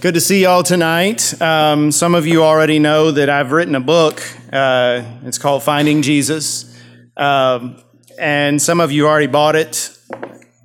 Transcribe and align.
Good 0.00 0.14
to 0.14 0.20
see 0.20 0.42
y'all 0.44 0.62
tonight. 0.62 1.42
Um, 1.42 1.90
some 1.90 2.14
of 2.14 2.24
you 2.24 2.44
already 2.44 2.78
know 2.78 3.10
that 3.10 3.28
I've 3.28 3.50
written 3.50 3.74
a 3.74 3.80
book. 3.80 4.22
Uh, 4.52 5.02
it's 5.24 5.38
called 5.38 5.64
Finding 5.64 6.02
Jesus. 6.02 6.72
Um, 7.16 7.82
and 8.16 8.62
some 8.62 8.78
of 8.78 8.92
you 8.92 9.08
already 9.08 9.26
bought 9.26 9.56
it. 9.56 9.98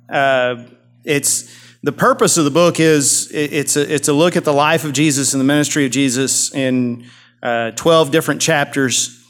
Uh, 0.08 0.66
it's 1.02 1.52
the 1.82 1.90
purpose 1.90 2.36
of 2.36 2.44
the 2.44 2.52
book 2.52 2.78
is 2.78 3.28
it, 3.32 3.52
it's 3.52 3.76
a, 3.76 3.92
it's 3.92 4.06
a 4.06 4.12
look 4.12 4.36
at 4.36 4.44
the 4.44 4.52
life 4.52 4.84
of 4.84 4.92
Jesus 4.92 5.34
and 5.34 5.40
the 5.40 5.44
ministry 5.44 5.84
of 5.84 5.90
Jesus 5.90 6.54
in 6.54 7.04
uh, 7.42 7.72
12 7.72 8.12
different 8.12 8.40
chapters 8.40 9.20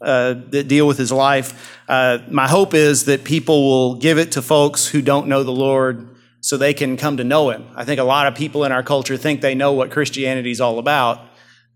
uh, 0.00 0.36
that 0.48 0.68
deal 0.68 0.86
with 0.86 0.96
his 0.96 1.12
life. 1.12 1.78
Uh, 1.86 2.20
my 2.30 2.48
hope 2.48 2.72
is 2.72 3.04
that 3.04 3.24
people 3.24 3.62
will 3.68 3.96
give 3.96 4.16
it 4.16 4.32
to 4.32 4.40
folks 4.40 4.86
who 4.86 5.02
don't 5.02 5.26
know 5.26 5.42
the 5.42 5.50
Lord 5.50 6.08
so 6.40 6.56
they 6.56 6.74
can 6.74 6.96
come 6.96 7.16
to 7.16 7.24
know 7.24 7.50
him. 7.50 7.66
I 7.74 7.84
think 7.84 8.00
a 8.00 8.04
lot 8.04 8.26
of 8.26 8.34
people 8.34 8.64
in 8.64 8.72
our 8.72 8.82
culture 8.82 9.16
think 9.16 9.40
they 9.40 9.54
know 9.54 9.72
what 9.72 9.90
Christianity 9.90 10.50
is 10.50 10.60
all 10.60 10.78
about, 10.78 11.20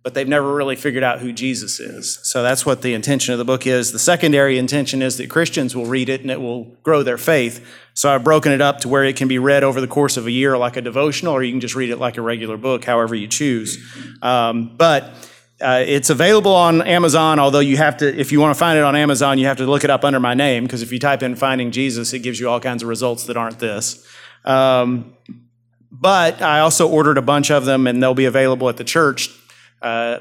but 0.03 0.13
they've 0.13 0.29
never 0.29 0.55
really 0.55 0.77
figured 0.77 1.03
out 1.03 1.21
who 1.21 1.33
Jesus 1.33 1.81
is. 1.81 2.19
So 2.23 2.43
that's 2.43 2.67
what 2.67 2.83
the 2.83 2.93
intention 2.93 3.33
of 3.33 3.39
the 3.39 3.45
book 3.45 3.67
is. 3.67 3.93
The 3.93 3.99
secondary 3.99 4.59
intention 4.59 5.01
is 5.01 5.17
that 5.17 5.31
Christians 5.31 5.75
will 5.75 5.87
read 5.87 6.11
it 6.11 6.21
and 6.21 6.31
it 6.31 6.41
will 6.41 6.65
grow 6.83 7.03
their 7.03 7.17
faith. 7.17 7.67
So 7.95 8.15
I've 8.15 8.23
broken 8.23 8.53
it 8.53 8.61
up 8.61 8.81
to 8.81 8.89
where 8.89 9.05
it 9.05 9.17
can 9.17 9.29
be 9.29 9.39
read 9.39 9.65
over 9.65 9.81
the 9.81 9.87
course 9.87 10.19
of 10.19 10.27
a 10.27 10.31
year 10.31 10.59
like 10.59 10.77
a 10.77 10.83
devotional, 10.83 11.33
or 11.33 11.43
you 11.43 11.53
can 11.53 11.61
just 11.61 11.75
read 11.75 11.89
it 11.89 11.97
like 11.97 12.19
a 12.19 12.23
regular 12.23 12.59
book, 12.59 12.85
however 12.85 13.15
you 13.15 13.29
choose. 13.29 13.79
Um, 14.21 14.77
but 14.77 15.15
uh, 15.61 15.83
it's 15.87 16.11
available 16.11 16.55
on 16.55 16.83
Amazon, 16.83 17.39
although 17.39 17.61
you 17.61 17.79
have 17.79 17.97
to, 17.99 18.21
if 18.21 18.33
you 18.33 18.41
want 18.41 18.55
to 18.55 18.59
find 18.59 18.77
it 18.77 18.85
on 18.85 18.97
Amazon, 18.97 19.39
you 19.39 19.47
have 19.47 19.57
to 19.57 19.67
look 19.67 19.85
it 19.85 19.91
up 19.91 20.05
under 20.05 20.21
my 20.21 20.35
name, 20.35 20.65
because 20.65 20.83
if 20.83 20.93
you 20.93 20.99
type 20.99 21.23
in 21.23 21.37
Finding 21.37 21.71
Jesus, 21.71 22.13
it 22.13 22.19
gives 22.19 22.39
you 22.41 22.49
all 22.49 22.61
kinds 22.61 22.83
of 22.83 22.89
results 22.89 23.25
that 23.25 23.37
aren't 23.37 23.59
this. 23.59 24.07
Um, 24.45 25.15
but 25.91 26.43
I 26.43 26.61
also 26.61 26.89
ordered 26.89 27.19
a 27.19 27.23
bunch 27.23 27.51
of 27.51 27.65
them, 27.65 27.87
and 27.87 28.03
they'll 28.03 28.15
be 28.15 28.25
available 28.25 28.69
at 28.69 28.77
the 28.77 28.85
church 28.85 29.31
uh, 29.81 30.21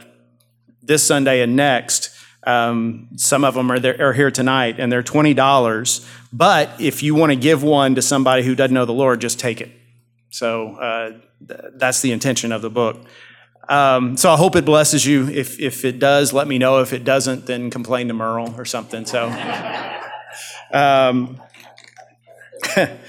this 0.82 1.06
Sunday 1.06 1.42
and 1.42 1.56
next. 1.56 2.12
Um, 2.46 3.10
some 3.16 3.44
of 3.44 3.54
them 3.54 3.72
are, 3.72 3.80
there, 3.80 4.10
are 4.10 4.14
here 4.14 4.32
tonight, 4.32 4.76
and 4.80 4.92
they're 4.92 5.04
twenty 5.04 5.34
dollars. 5.34 6.08
But 6.32 6.70
if 6.80 7.04
you 7.04 7.16
want 7.16 7.32
to 7.32 7.36
give 7.36 7.64
one 7.64 7.96
to 7.96 8.02
somebody 8.02 8.44
who 8.44 8.56
doesn't 8.56 8.74
know 8.74 8.86
the 8.86 8.94
Lord, 8.94 9.22
just 9.22 9.40
take 9.40 9.62
it. 9.62 9.72
So 10.30 10.76
uh, 10.76 11.12
th- 11.48 11.74
that's 11.76 12.02
the 12.02 12.12
intention 12.12 12.52
of 12.52 12.62
the 12.62 12.70
book. 12.70 12.98
Um, 13.70 14.18
so 14.18 14.32
I 14.32 14.36
hope 14.36 14.56
it 14.56 14.66
blesses 14.66 15.06
you. 15.06 15.28
If 15.30 15.60
if 15.60 15.86
it 15.86 16.00
does, 16.00 16.34
let 16.34 16.48
me 16.48 16.58
know. 16.58 16.82
If 16.82 16.92
it 16.94 17.04
doesn't, 17.04 17.46
then 17.46 17.70
complain 17.70 18.10
to 18.10 18.14
Merle 18.14 18.54
or 18.58 18.66
something. 18.66 19.06
So. 19.06 19.30
Um, 20.74 21.40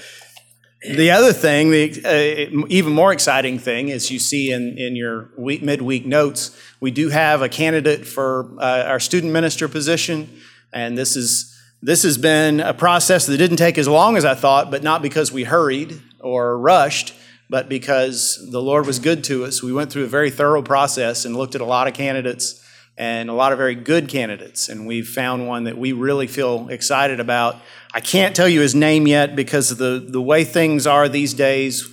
The 0.93 1.11
other 1.11 1.33
thing, 1.33 1.71
the 1.71 2.01
uh, 2.05 2.65
even 2.69 2.93
more 2.93 3.11
exciting 3.11 3.57
thing, 3.57 3.91
as 3.91 4.11
you 4.11 4.19
see 4.19 4.51
in, 4.51 4.77
in 4.77 4.95
your 4.95 5.31
week, 5.35 5.63
midweek 5.63 6.05
notes, 6.05 6.59
we 6.79 6.91
do 6.91 7.09
have 7.09 7.41
a 7.41 7.49
candidate 7.49 8.05
for 8.05 8.51
uh, 8.59 8.83
our 8.83 8.99
student 8.99 9.33
minister 9.33 9.67
position, 9.67 10.29
and 10.71 10.97
this 10.97 11.15
is 11.15 11.51
this 11.81 12.03
has 12.03 12.17
been 12.17 12.59
a 12.59 12.73
process 12.73 13.25
that 13.25 13.37
didn't 13.37 13.57
take 13.57 13.77
as 13.77 13.87
long 13.87 14.17
as 14.17 14.25
I 14.25 14.35
thought, 14.35 14.71
but 14.71 14.83
not 14.83 15.01
because 15.01 15.31
we 15.31 15.43
hurried 15.43 16.01
or 16.19 16.57
rushed, 16.57 17.13
but 17.49 17.69
because 17.69 18.47
the 18.51 18.61
Lord 18.61 18.85
was 18.85 18.99
good 18.99 19.23
to 19.25 19.45
us. 19.45 19.61
We 19.61 19.73
went 19.73 19.91
through 19.91 20.03
a 20.03 20.07
very 20.07 20.31
thorough 20.31 20.61
process 20.61 21.25
and 21.25 21.35
looked 21.35 21.55
at 21.55 21.61
a 21.61 21.65
lot 21.65 21.87
of 21.87 21.93
candidates 21.93 22.64
and 22.97 23.29
a 23.29 23.33
lot 23.33 23.51
of 23.51 23.57
very 23.57 23.75
good 23.75 24.07
candidates, 24.07 24.69
and 24.69 24.87
we've 24.87 25.07
found 25.07 25.47
one 25.47 25.65
that 25.65 25.77
we 25.77 25.91
really 25.91 26.27
feel 26.27 26.69
excited 26.69 27.19
about 27.19 27.57
I 27.95 28.01
can't 28.01 28.35
tell 28.35 28.49
you 28.49 28.59
his 28.59 28.75
name 28.75 29.07
yet 29.07 29.37
because 29.37 29.69
the, 29.77 30.05
the 30.05 30.21
way 30.21 30.43
things 30.43 30.85
are 30.85 31.07
these 31.07 31.33
days. 31.33 31.89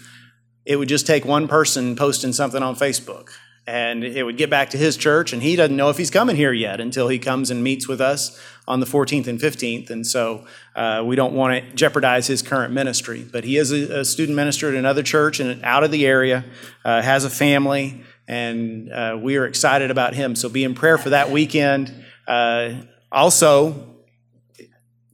It 0.64 0.74
would 0.74 0.88
just 0.88 1.06
take 1.06 1.24
one 1.24 1.46
person 1.46 1.94
posting 1.94 2.32
something 2.32 2.60
on 2.60 2.74
Facebook 2.74 3.28
and 3.68 4.02
it 4.02 4.24
would 4.24 4.36
get 4.36 4.50
back 4.50 4.70
to 4.70 4.76
his 4.76 4.96
church, 4.96 5.32
and 5.32 5.40
he 5.40 5.54
doesn't 5.54 5.76
know 5.76 5.88
if 5.88 5.96
he's 5.96 6.10
coming 6.10 6.34
here 6.34 6.52
yet 6.52 6.80
until 6.80 7.06
he 7.06 7.20
comes 7.20 7.48
and 7.48 7.62
meets 7.62 7.86
with 7.86 8.00
us 8.00 8.40
on 8.66 8.80
the 8.80 8.86
14th 8.86 9.28
and 9.28 9.38
15th. 9.38 9.90
And 9.90 10.04
so 10.04 10.44
uh, 10.74 11.04
we 11.06 11.14
don't 11.14 11.32
want 11.32 11.64
to 11.64 11.74
jeopardize 11.74 12.26
his 12.26 12.42
current 12.42 12.72
ministry. 12.72 13.24
But 13.30 13.44
he 13.44 13.56
is 13.56 13.70
a, 13.70 14.00
a 14.00 14.04
student 14.04 14.34
minister 14.34 14.68
at 14.68 14.74
another 14.74 15.04
church 15.04 15.38
and 15.38 15.64
out 15.64 15.84
of 15.84 15.92
the 15.92 16.04
area, 16.06 16.44
uh, 16.84 17.02
has 17.02 17.24
a 17.24 17.30
family, 17.30 18.02
and 18.28 18.92
uh, 18.92 19.18
we 19.20 19.36
are 19.36 19.46
excited 19.46 19.90
about 19.90 20.14
him. 20.14 20.36
So 20.36 20.48
be 20.48 20.64
in 20.64 20.74
prayer 20.74 20.98
for 20.98 21.10
that 21.10 21.30
weekend. 21.30 21.92
Uh, 22.26 22.82
also, 23.10 23.88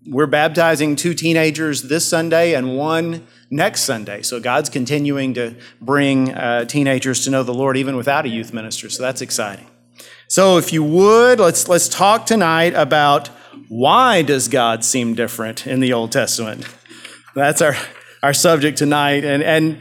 we're 0.06 0.26
baptizing 0.26 0.96
two 0.96 1.14
teenagers 1.14 1.82
this 1.82 2.06
Sunday 2.06 2.54
and 2.54 2.76
one 2.76 3.26
next 3.50 3.82
Sunday. 3.82 4.22
So 4.22 4.40
God's 4.40 4.70
continuing 4.70 5.34
to 5.34 5.56
bring 5.80 6.32
uh, 6.32 6.64
teenagers 6.64 7.24
to 7.24 7.30
know 7.30 7.42
the 7.42 7.54
Lord 7.54 7.76
even 7.76 7.96
without 7.96 8.24
a 8.24 8.28
youth 8.28 8.52
minister. 8.52 8.88
So 8.88 9.02
that's 9.02 9.20
exciting. 9.20 9.66
So 10.28 10.58
if 10.58 10.72
you 10.72 10.84
would, 10.84 11.40
let's 11.40 11.68
let's 11.68 11.88
talk 11.88 12.26
tonight 12.26 12.74
about 12.74 13.28
why 13.68 14.22
does 14.22 14.48
God 14.48 14.84
seem 14.84 15.14
different 15.14 15.66
in 15.66 15.80
the 15.80 15.92
Old 15.92 16.12
Testament? 16.12 16.66
That's 17.34 17.62
our 17.62 17.74
our 18.22 18.34
subject 18.34 18.78
tonight. 18.78 19.24
And 19.24 19.42
and 19.42 19.78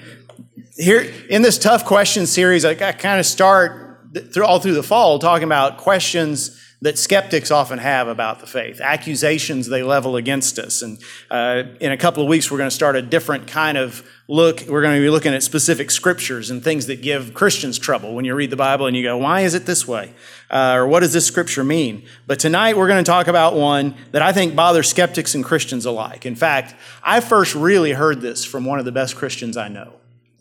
here 0.78 1.12
in 1.30 1.42
this 1.42 1.58
tough 1.58 1.86
question 1.86 2.26
series, 2.26 2.64
I, 2.64 2.72
I 2.72 2.92
kind 2.92 3.20
of 3.20 3.26
start 3.26 4.00
through 4.32 4.46
all 4.46 4.60
through 4.60 4.74
the 4.74 4.84
fall 4.84 5.20
talking 5.20 5.44
about 5.44 5.78
questions 5.78 6.64
that 6.80 6.98
skeptics 7.00 7.50
often 7.50 7.80
have 7.80 8.08
about 8.08 8.40
the 8.40 8.46
faith, 8.46 8.80
accusations 8.80 9.68
they 9.68 9.82
level 9.82 10.16
against 10.16 10.60
us. 10.60 10.84
And 10.84 11.00
uh, 11.32 11.64
in 11.80 11.92
a 11.92 11.98
couple 11.98 12.22
of 12.22 12.30
weeks, 12.30 12.52
we're 12.52 12.60
going 12.60 12.70
to 12.70 12.76
start 12.76 12.96
a 12.96 13.02
different 13.02 13.48
kind 13.48 13.80
of 13.80 14.08
look. 14.28 14.62
We're 14.68 14.84
going 14.84 14.96
to 14.96 15.02
be 15.02 15.10
looking 15.10 15.34
at 15.34 15.42
specific 15.42 15.90
scriptures 15.90 16.52
and 16.52 16.64
things 16.64 16.86
that 16.86 17.02
give 17.02 17.34
Christians 17.34 17.80
trouble 17.80 18.14
when 18.14 18.26
you 18.26 18.36
read 18.36 18.52
the 18.52 18.58
Bible 18.58 18.86
and 18.86 18.96
you 18.96 19.02
go, 19.02 19.18
why 19.18 19.42
is 19.42 19.56
it 19.56 19.66
this 19.66 19.88
way? 19.88 20.14
Uh, 20.52 20.76
or 20.76 20.88
what 20.88 21.00
does 21.00 21.14
this 21.14 21.26
scripture 21.26 21.64
mean? 21.64 22.06
But 22.28 22.38
tonight, 22.38 22.78
we're 22.78 22.88
going 22.88 23.04
to 23.04 23.10
talk 23.10 23.26
about 23.26 23.56
one 23.56 23.96
that 24.12 24.22
I 24.22 24.32
think 24.32 24.56
bothers 24.56 24.88
skeptics 24.88 25.34
and 25.34 25.44
Christians 25.44 25.88
alike. 25.88 26.28
In 26.28 26.36
fact, 26.36 26.76
I 27.02 27.22
first 27.22 27.56
really 27.56 27.94
heard 27.94 28.22
this 28.22 28.46
from 28.46 28.66
one 28.66 28.78
of 28.78 28.86
the 28.86 28.92
best 28.92 29.16
Christians 29.16 29.58
I 29.58 29.68
know. 29.68 29.97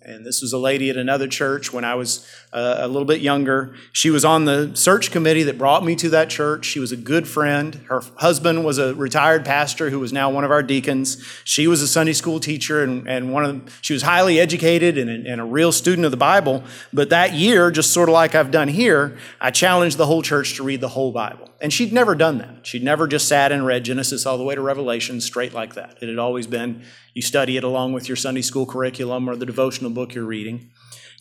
And 0.06 0.24
this 0.24 0.40
was 0.40 0.52
a 0.52 0.58
lady 0.58 0.88
at 0.88 0.96
another 0.96 1.26
church 1.26 1.72
when 1.72 1.84
I 1.84 1.96
was 1.96 2.24
uh, 2.56 2.78
a 2.78 2.88
little 2.88 3.04
bit 3.04 3.20
younger. 3.20 3.74
She 3.92 4.08
was 4.08 4.24
on 4.24 4.46
the 4.46 4.74
search 4.74 5.10
committee 5.10 5.42
that 5.42 5.58
brought 5.58 5.84
me 5.84 5.94
to 5.96 6.08
that 6.08 6.30
church. 6.30 6.64
She 6.64 6.80
was 6.80 6.90
a 6.90 6.96
good 6.96 7.28
friend. 7.28 7.74
Her 7.88 8.00
husband 8.16 8.64
was 8.64 8.78
a 8.78 8.94
retired 8.94 9.44
pastor 9.44 9.90
who 9.90 10.00
was 10.00 10.10
now 10.10 10.30
one 10.30 10.42
of 10.42 10.50
our 10.50 10.62
deacons. 10.62 11.22
She 11.44 11.66
was 11.66 11.82
a 11.82 11.88
Sunday 11.88 12.14
school 12.14 12.40
teacher 12.40 12.82
and, 12.82 13.06
and 13.06 13.30
one 13.30 13.44
of 13.44 13.48
them, 13.48 13.66
she 13.82 13.92
was 13.92 14.02
highly 14.02 14.40
educated 14.40 14.96
and, 14.96 15.10
and 15.10 15.38
a 15.38 15.44
real 15.44 15.70
student 15.70 16.06
of 16.06 16.10
the 16.10 16.16
Bible. 16.16 16.64
But 16.94 17.10
that 17.10 17.34
year, 17.34 17.70
just 17.70 17.92
sort 17.92 18.08
of 18.08 18.14
like 18.14 18.34
I've 18.34 18.50
done 18.50 18.68
here, 18.68 19.18
I 19.38 19.50
challenged 19.50 19.98
the 19.98 20.06
whole 20.06 20.22
church 20.22 20.54
to 20.54 20.62
read 20.62 20.80
the 20.80 20.88
whole 20.88 21.12
Bible. 21.12 21.50
And 21.60 21.70
she'd 21.70 21.92
never 21.92 22.14
done 22.14 22.38
that. 22.38 22.66
She'd 22.66 22.82
never 22.82 23.06
just 23.06 23.28
sat 23.28 23.52
and 23.52 23.66
read 23.66 23.84
Genesis 23.84 24.24
all 24.24 24.38
the 24.38 24.44
way 24.44 24.54
to 24.54 24.62
Revelation 24.62 25.20
straight 25.20 25.52
like 25.52 25.74
that. 25.74 25.98
It 26.00 26.08
had 26.08 26.18
always 26.18 26.46
been 26.46 26.84
you 27.12 27.22
study 27.22 27.56
it 27.58 27.64
along 27.64 27.92
with 27.92 28.08
your 28.08 28.16
Sunday 28.16 28.42
school 28.42 28.64
curriculum 28.64 29.28
or 29.28 29.36
the 29.36 29.46
devotional 29.46 29.90
book 29.90 30.14
you're 30.14 30.24
reading. 30.24 30.70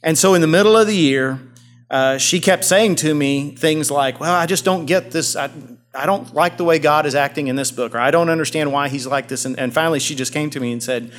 And 0.06 0.18
so 0.18 0.36
in 0.36 0.42
the 0.42 0.48
middle 0.48 0.78
of 0.78 0.86
the 0.86 0.96
year, 0.96 1.42
uh, 1.90 2.20
she 2.20 2.40
kept 2.40 2.64
saying 2.64 2.96
to 2.98 3.14
me 3.14 3.56
things 3.56 3.90
like, 3.90 4.20
Well, 4.20 4.34
I 4.34 4.46
just 4.46 4.64
don't 4.64 4.86
get 4.86 5.12
this. 5.12 5.36
I, 5.36 5.50
I 5.94 6.06
don't 6.06 6.34
like 6.34 6.58
the 6.58 6.64
way 6.64 6.78
God 6.78 7.06
is 7.06 7.16
acting 7.16 7.48
in 7.48 7.56
this 7.56 7.72
book, 7.72 7.96
or 7.96 7.98
I 7.98 8.12
don't 8.12 8.30
understand 8.30 8.72
why 8.72 8.88
he's 8.88 9.08
like 9.08 9.28
this. 9.28 9.46
And, 9.46 9.58
and 9.58 9.74
finally, 9.74 10.00
she 10.00 10.14
just 10.14 10.32
came 10.32 10.50
to 10.52 10.60
me 10.60 10.72
and 10.72 10.84
said, 10.84 11.12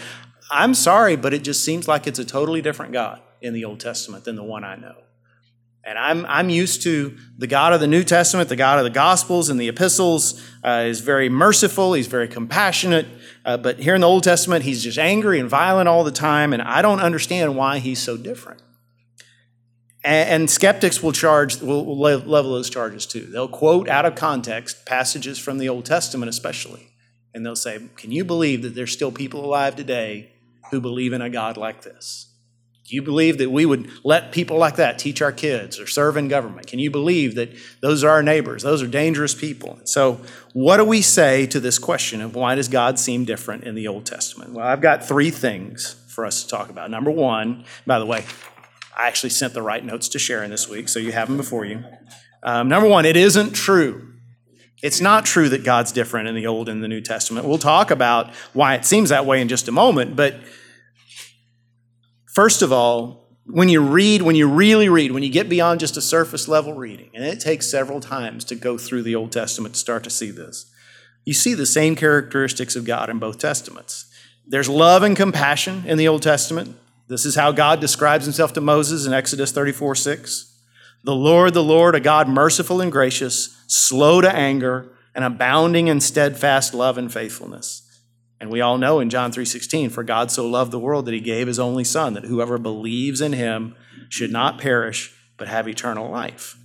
I'm 0.50 0.74
sorry, 0.74 1.16
but 1.16 1.34
it 1.34 1.42
just 1.42 1.64
seems 1.64 1.88
like 1.88 2.06
it's 2.06 2.18
a 2.18 2.24
totally 2.24 2.62
different 2.62 2.92
God 2.92 3.20
in 3.40 3.54
the 3.54 3.64
Old 3.64 3.80
Testament 3.80 4.24
than 4.24 4.36
the 4.36 4.44
one 4.44 4.64
I 4.64 4.76
know. 4.76 4.94
And 5.82 5.98
I'm, 5.98 6.26
I'm 6.26 6.50
used 6.50 6.82
to 6.82 7.16
the 7.38 7.46
God 7.46 7.72
of 7.72 7.80
the 7.80 7.86
New 7.86 8.04
Testament, 8.04 8.48
the 8.48 8.56
God 8.56 8.78
of 8.78 8.84
the 8.84 8.90
Gospels 8.90 9.48
and 9.48 9.58
the 9.58 9.68
epistles 9.68 10.42
uh, 10.64 10.84
is 10.86 11.00
very 11.00 11.28
merciful, 11.28 11.94
he's 11.94 12.08
very 12.08 12.28
compassionate. 12.28 13.06
Uh, 13.44 13.56
but 13.56 13.78
here 13.78 13.94
in 13.94 14.00
the 14.00 14.08
Old 14.08 14.24
Testament, 14.24 14.64
he's 14.64 14.82
just 14.82 14.98
angry 14.98 15.40
and 15.40 15.48
violent 15.48 15.88
all 15.88 16.04
the 16.04 16.10
time, 16.10 16.52
and 16.52 16.60
I 16.60 16.82
don't 16.82 17.00
understand 17.00 17.56
why 17.56 17.78
he's 17.78 18.00
so 18.00 18.16
different. 18.16 18.62
And, 20.06 20.48
skeptics 20.48 21.02
will 21.02 21.10
charge, 21.10 21.60
will 21.60 21.98
level 21.98 22.52
those 22.52 22.70
charges 22.70 23.06
too. 23.06 23.22
They'll 23.22 23.48
quote 23.48 23.88
out 23.88 24.06
of 24.06 24.14
context 24.14 24.86
passages 24.86 25.36
from 25.36 25.58
the 25.58 25.68
Old 25.68 25.84
Testament, 25.84 26.30
especially, 26.30 26.92
and 27.34 27.44
they'll 27.44 27.56
say, 27.56 27.80
Can 27.96 28.12
you 28.12 28.24
believe 28.24 28.62
that 28.62 28.76
there's 28.76 28.92
still 28.92 29.10
people 29.10 29.44
alive 29.44 29.74
today 29.74 30.30
who 30.70 30.80
believe 30.80 31.12
in 31.12 31.22
a 31.22 31.28
God 31.28 31.56
like 31.56 31.82
this? 31.82 32.28
Do 32.88 32.94
you 32.94 33.02
believe 33.02 33.38
that 33.38 33.50
we 33.50 33.66
would 33.66 33.90
let 34.04 34.30
people 34.30 34.58
like 34.58 34.76
that 34.76 34.96
teach 35.00 35.20
our 35.20 35.32
kids 35.32 35.80
or 35.80 35.88
serve 35.88 36.16
in 36.16 36.28
government? 36.28 36.68
Can 36.68 36.78
you 36.78 36.88
believe 36.88 37.34
that 37.34 37.50
those 37.80 38.04
are 38.04 38.10
our 38.10 38.22
neighbors? 38.22 38.62
Those 38.62 38.82
are 38.82 38.86
dangerous 38.86 39.34
people. 39.34 39.80
So, 39.82 40.20
what 40.52 40.76
do 40.76 40.84
we 40.84 41.02
say 41.02 41.46
to 41.46 41.58
this 41.58 41.80
question 41.80 42.20
of 42.20 42.36
why 42.36 42.54
does 42.54 42.68
God 42.68 43.00
seem 43.00 43.24
different 43.24 43.64
in 43.64 43.74
the 43.74 43.88
Old 43.88 44.06
Testament? 44.06 44.52
Well, 44.52 44.64
I've 44.64 44.80
got 44.80 45.04
three 45.04 45.30
things 45.30 45.96
for 46.06 46.24
us 46.24 46.44
to 46.44 46.48
talk 46.48 46.70
about. 46.70 46.92
Number 46.92 47.10
one, 47.10 47.64
by 47.86 47.98
the 47.98 48.06
way, 48.06 48.24
I 48.96 49.06
actually 49.06 49.30
sent 49.30 49.54
the 49.54 49.62
right 49.62 49.84
notes 49.84 50.08
to 50.10 50.18
Sharon 50.18 50.50
this 50.50 50.68
week, 50.68 50.88
so 50.88 50.98
you 50.98 51.12
have 51.12 51.28
them 51.28 51.36
before 51.36 51.64
you. 51.64 51.84
Um, 52.42 52.68
number 52.68 52.88
one, 52.88 53.04
it 53.04 53.16
isn't 53.16 53.52
true. 53.52 54.14
It's 54.82 55.00
not 55.00 55.24
true 55.24 55.48
that 55.48 55.64
God's 55.64 55.92
different 55.92 56.28
in 56.28 56.34
the 56.34 56.46
Old 56.46 56.68
and 56.68 56.82
the 56.82 56.88
New 56.88 57.00
Testament. 57.00 57.46
We'll 57.46 57.58
talk 57.58 57.90
about 57.90 58.34
why 58.52 58.74
it 58.74 58.84
seems 58.84 59.08
that 59.08 59.26
way 59.26 59.40
in 59.40 59.48
just 59.48 59.68
a 59.68 59.72
moment, 59.72 60.16
but 60.16 60.36
First 62.36 62.60
of 62.60 62.70
all, 62.70 63.30
when 63.46 63.70
you 63.70 63.80
read, 63.80 64.20
when 64.20 64.36
you 64.36 64.46
really 64.46 64.90
read, 64.90 65.12
when 65.12 65.22
you 65.22 65.30
get 65.30 65.48
beyond 65.48 65.80
just 65.80 65.96
a 65.96 66.02
surface 66.02 66.48
level 66.48 66.74
reading, 66.74 67.08
and 67.14 67.24
it 67.24 67.40
takes 67.40 67.70
several 67.70 67.98
times 67.98 68.44
to 68.44 68.54
go 68.54 68.76
through 68.76 69.04
the 69.04 69.14
Old 69.14 69.32
Testament 69.32 69.72
to 69.72 69.80
start 69.80 70.04
to 70.04 70.10
see 70.10 70.30
this, 70.30 70.70
you 71.24 71.32
see 71.32 71.54
the 71.54 71.64
same 71.64 71.96
characteristics 71.96 72.76
of 72.76 72.84
God 72.84 73.08
in 73.08 73.18
both 73.18 73.38
Testaments. 73.38 74.04
There's 74.46 74.68
love 74.68 75.02
and 75.02 75.16
compassion 75.16 75.84
in 75.86 75.96
the 75.96 76.08
Old 76.08 76.20
Testament. 76.20 76.76
This 77.08 77.24
is 77.24 77.36
how 77.36 77.52
God 77.52 77.80
describes 77.80 78.24
himself 78.24 78.52
to 78.54 78.60
Moses 78.60 79.06
in 79.06 79.12
Exodus 79.12 79.52
34 79.52 79.94
6. 79.94 80.52
The 81.04 81.14
Lord, 81.14 81.54
the 81.54 81.62
Lord, 81.62 81.94
a 81.94 82.00
God 82.00 82.28
merciful 82.28 82.80
and 82.80 82.90
gracious, 82.90 83.56
slow 83.68 84.20
to 84.20 84.34
anger, 84.34 84.92
and 85.14 85.24
abounding 85.24 85.86
in 85.86 86.00
steadfast 86.00 86.74
love 86.74 86.98
and 86.98 87.12
faithfulness. 87.12 87.82
And 88.40 88.50
we 88.50 88.60
all 88.60 88.76
know 88.76 89.00
in 89.00 89.08
John 89.08 89.32
3:16, 89.32 89.90
for 89.90 90.02
God 90.02 90.30
so 90.30 90.46
loved 90.46 90.72
the 90.72 90.78
world 90.78 91.06
that 91.06 91.14
he 91.14 91.20
gave 91.20 91.46
his 91.46 91.58
only 91.58 91.84
son 91.84 92.14
that 92.14 92.24
whoever 92.24 92.58
believes 92.58 93.20
in 93.20 93.32
him 93.32 93.74
should 94.08 94.30
not 94.30 94.58
perish 94.58 95.12
but 95.38 95.48
have 95.48 95.68
eternal 95.68 96.10
life. 96.10 96.56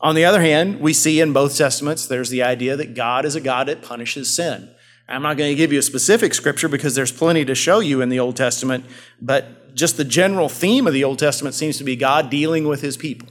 On 0.00 0.14
the 0.14 0.24
other 0.24 0.40
hand, 0.40 0.80
we 0.80 0.92
see 0.92 1.20
in 1.20 1.32
both 1.32 1.56
testaments 1.56 2.06
there's 2.06 2.30
the 2.30 2.42
idea 2.42 2.76
that 2.76 2.94
God 2.94 3.24
is 3.24 3.36
a 3.36 3.40
God 3.40 3.68
that 3.68 3.82
punishes 3.82 4.34
sin. 4.34 4.70
I'm 5.08 5.22
not 5.22 5.36
going 5.36 5.50
to 5.50 5.56
give 5.56 5.72
you 5.72 5.78
a 5.78 5.82
specific 5.82 6.34
scripture 6.34 6.68
because 6.68 6.94
there's 6.94 7.12
plenty 7.12 7.44
to 7.44 7.54
show 7.54 7.80
you 7.80 8.00
in 8.00 8.08
the 8.08 8.18
Old 8.18 8.36
Testament, 8.36 8.86
but 9.20 9.63
just 9.74 9.96
the 9.96 10.04
general 10.04 10.48
theme 10.48 10.86
of 10.86 10.92
the 10.92 11.04
Old 11.04 11.18
Testament 11.18 11.54
seems 11.54 11.78
to 11.78 11.84
be 11.84 11.96
God 11.96 12.30
dealing 12.30 12.66
with 12.66 12.80
his 12.80 12.96
people. 12.96 13.28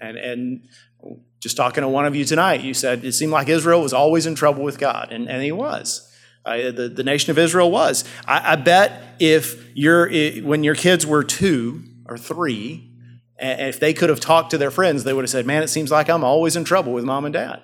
And, 0.00 0.16
and 0.18 0.68
just 1.40 1.56
talking 1.56 1.82
to 1.82 1.88
one 1.88 2.06
of 2.06 2.16
you 2.16 2.24
tonight, 2.24 2.60
you 2.60 2.74
said 2.74 3.04
it 3.04 3.12
seemed 3.12 3.32
like 3.32 3.48
Israel 3.48 3.80
was 3.80 3.92
always 3.92 4.26
in 4.26 4.34
trouble 4.34 4.62
with 4.62 4.78
God, 4.78 5.12
and, 5.12 5.28
and 5.28 5.42
he 5.42 5.52
was. 5.52 6.12
Uh, 6.44 6.70
the, 6.70 6.88
the 6.88 7.02
nation 7.02 7.30
of 7.30 7.38
Israel 7.38 7.70
was. 7.70 8.04
I, 8.26 8.52
I 8.52 8.56
bet 8.56 9.02
if 9.18 9.66
you're, 9.76 10.08
when 10.42 10.62
your 10.62 10.74
kids 10.74 11.06
were 11.06 11.24
two 11.24 11.82
or 12.04 12.16
three, 12.16 12.90
if 13.38 13.80
they 13.80 13.92
could 13.92 14.10
have 14.10 14.20
talked 14.20 14.50
to 14.50 14.58
their 14.58 14.70
friends, 14.70 15.04
they 15.04 15.12
would 15.12 15.24
have 15.24 15.30
said, 15.30 15.46
Man, 15.46 15.62
it 15.62 15.68
seems 15.68 15.90
like 15.90 16.08
I'm 16.08 16.24
always 16.24 16.56
in 16.56 16.64
trouble 16.64 16.92
with 16.92 17.04
mom 17.04 17.24
and 17.24 17.32
dad. 17.32 17.62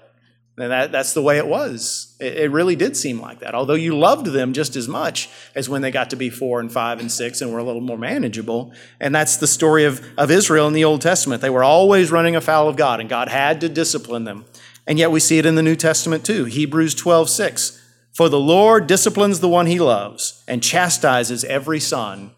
And 0.58 0.70
that, 0.70 0.92
that's 0.92 1.14
the 1.14 1.22
way 1.22 1.38
it 1.38 1.46
was. 1.46 2.14
It, 2.20 2.36
it, 2.36 2.50
really 2.50 2.76
did 2.76 2.94
seem 2.94 3.18
like 3.18 3.40
that. 3.40 3.54
Although 3.54 3.74
you 3.74 3.96
loved 3.96 4.26
them 4.26 4.52
just 4.52 4.76
as 4.76 4.86
much 4.86 5.30
as 5.54 5.68
when 5.68 5.80
they 5.80 5.90
got 5.90 6.10
to 6.10 6.16
be 6.16 6.28
four 6.28 6.60
and 6.60 6.70
five 6.70 7.00
and 7.00 7.10
six 7.10 7.40
and 7.40 7.50
were 7.50 7.58
a 7.58 7.64
little 7.64 7.80
more 7.80 7.96
manageable. 7.96 8.72
And 9.00 9.14
that's 9.14 9.38
the 9.38 9.46
story 9.46 9.84
of, 9.84 10.06
of 10.18 10.30
Israel 10.30 10.66
in 10.68 10.74
the 10.74 10.84
Old 10.84 11.00
Testament. 11.00 11.40
They 11.40 11.48
were 11.48 11.64
always 11.64 12.10
running 12.10 12.36
afoul 12.36 12.68
of 12.68 12.76
God, 12.76 13.00
and 13.00 13.08
God 13.08 13.28
had 13.28 13.62
to 13.62 13.68
discipline 13.70 14.24
them. 14.24 14.44
And 14.86 14.98
yet 14.98 15.10
we 15.10 15.20
see 15.20 15.38
it 15.38 15.46
in 15.46 15.54
the 15.54 15.62
New 15.62 15.76
Testament 15.76 16.24
too. 16.24 16.44
Hebrews 16.44 16.94
12, 16.94 17.30
6. 17.30 17.78
For 18.12 18.28
the 18.28 18.40
Lord 18.40 18.86
disciplines 18.86 19.40
the 19.40 19.48
one 19.48 19.66
he 19.66 19.80
loves 19.80 20.44
and 20.46 20.62
chastises 20.62 21.44
every 21.44 21.80
son 21.80 22.32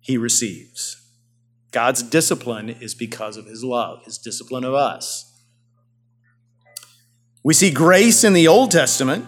he 0.00 0.16
receives. 0.16 0.96
God's 1.70 2.02
discipline 2.02 2.70
is 2.70 2.94
because 2.94 3.36
of 3.36 3.46
his 3.46 3.62
love, 3.62 4.04
his 4.04 4.16
discipline 4.16 4.64
of 4.64 4.74
us. 4.74 5.31
We 7.44 7.54
see 7.54 7.70
grace 7.70 8.22
in 8.22 8.34
the 8.34 8.46
Old 8.46 8.70
Testament, 8.70 9.26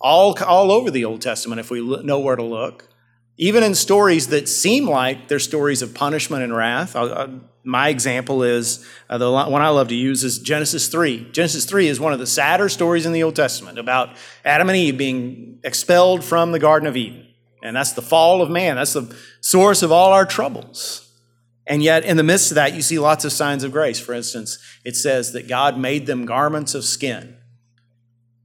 all, 0.00 0.36
all 0.44 0.70
over 0.70 0.90
the 0.90 1.04
Old 1.04 1.20
Testament, 1.20 1.58
if 1.60 1.70
we 1.70 1.80
know 2.02 2.20
where 2.20 2.36
to 2.36 2.42
look. 2.42 2.88
Even 3.36 3.64
in 3.64 3.74
stories 3.74 4.28
that 4.28 4.48
seem 4.48 4.88
like 4.88 5.26
they're 5.26 5.40
stories 5.40 5.82
of 5.82 5.94
punishment 5.94 6.44
and 6.44 6.54
wrath. 6.54 6.94
I'll, 6.94 7.12
I'll, 7.12 7.40
my 7.64 7.88
example 7.88 8.44
is 8.44 8.86
uh, 9.10 9.18
the 9.18 9.32
one 9.32 9.62
I 9.62 9.70
love 9.70 9.88
to 9.88 9.96
use 9.96 10.22
is 10.22 10.38
Genesis 10.38 10.86
3. 10.86 11.30
Genesis 11.32 11.64
3 11.64 11.88
is 11.88 11.98
one 11.98 12.12
of 12.12 12.20
the 12.20 12.26
sadder 12.26 12.68
stories 12.68 13.06
in 13.06 13.12
the 13.12 13.24
Old 13.24 13.34
Testament 13.34 13.78
about 13.78 14.10
Adam 14.44 14.68
and 14.68 14.76
Eve 14.76 14.96
being 14.96 15.58
expelled 15.64 16.22
from 16.22 16.52
the 16.52 16.60
Garden 16.60 16.86
of 16.86 16.96
Eden. 16.96 17.26
And 17.62 17.74
that's 17.74 17.92
the 17.92 18.02
fall 18.02 18.42
of 18.42 18.50
man. 18.50 18.76
That's 18.76 18.92
the 18.92 19.16
source 19.40 19.82
of 19.82 19.90
all 19.90 20.12
our 20.12 20.26
troubles. 20.26 21.03
And 21.66 21.82
yet, 21.82 22.04
in 22.04 22.16
the 22.16 22.22
midst 22.22 22.50
of 22.50 22.56
that, 22.56 22.74
you 22.74 22.82
see 22.82 22.98
lots 22.98 23.24
of 23.24 23.32
signs 23.32 23.64
of 23.64 23.72
grace. 23.72 23.98
For 23.98 24.12
instance, 24.12 24.58
it 24.84 24.96
says 24.96 25.32
that 25.32 25.48
God 25.48 25.78
made 25.78 26.06
them 26.06 26.26
garments 26.26 26.74
of 26.74 26.84
skin 26.84 27.36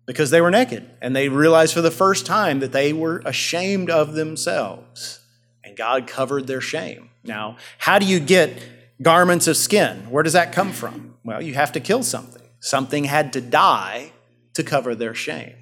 because 0.06 0.30
they 0.30 0.40
were 0.40 0.52
naked. 0.52 0.90
And 1.02 1.16
they 1.16 1.28
realized 1.28 1.74
for 1.74 1.82
the 1.82 1.92
first 1.92 2.26
time 2.26 2.60
that 2.60 2.72
they 2.72 2.94
were 2.94 3.22
ashamed 3.26 3.90
of 3.90 4.14
themselves. 4.14 5.20
And 5.64 5.76
God 5.76 6.08
covered 6.08 6.48
their 6.48 6.62
shame. 6.62 7.10
Now, 7.24 7.58
how 7.78 8.00
do 8.00 8.06
you 8.06 8.22
get 8.22 8.58
garments 9.02 9.48
of 9.48 9.58
skin. 9.58 10.10
Where 10.10 10.24
does 10.24 10.34
that 10.34 10.52
come 10.52 10.72
from? 10.72 11.16
Well, 11.24 11.42
you 11.42 11.54
have 11.54 11.72
to 11.74 11.80
kill 11.80 12.04
something. 12.04 12.42
Something 12.60 13.06
had 13.06 13.34
to 13.34 13.42
die 13.42 14.12
to 14.54 14.64
cover 14.64 14.96
their 14.96 15.14
shame. 15.14 15.56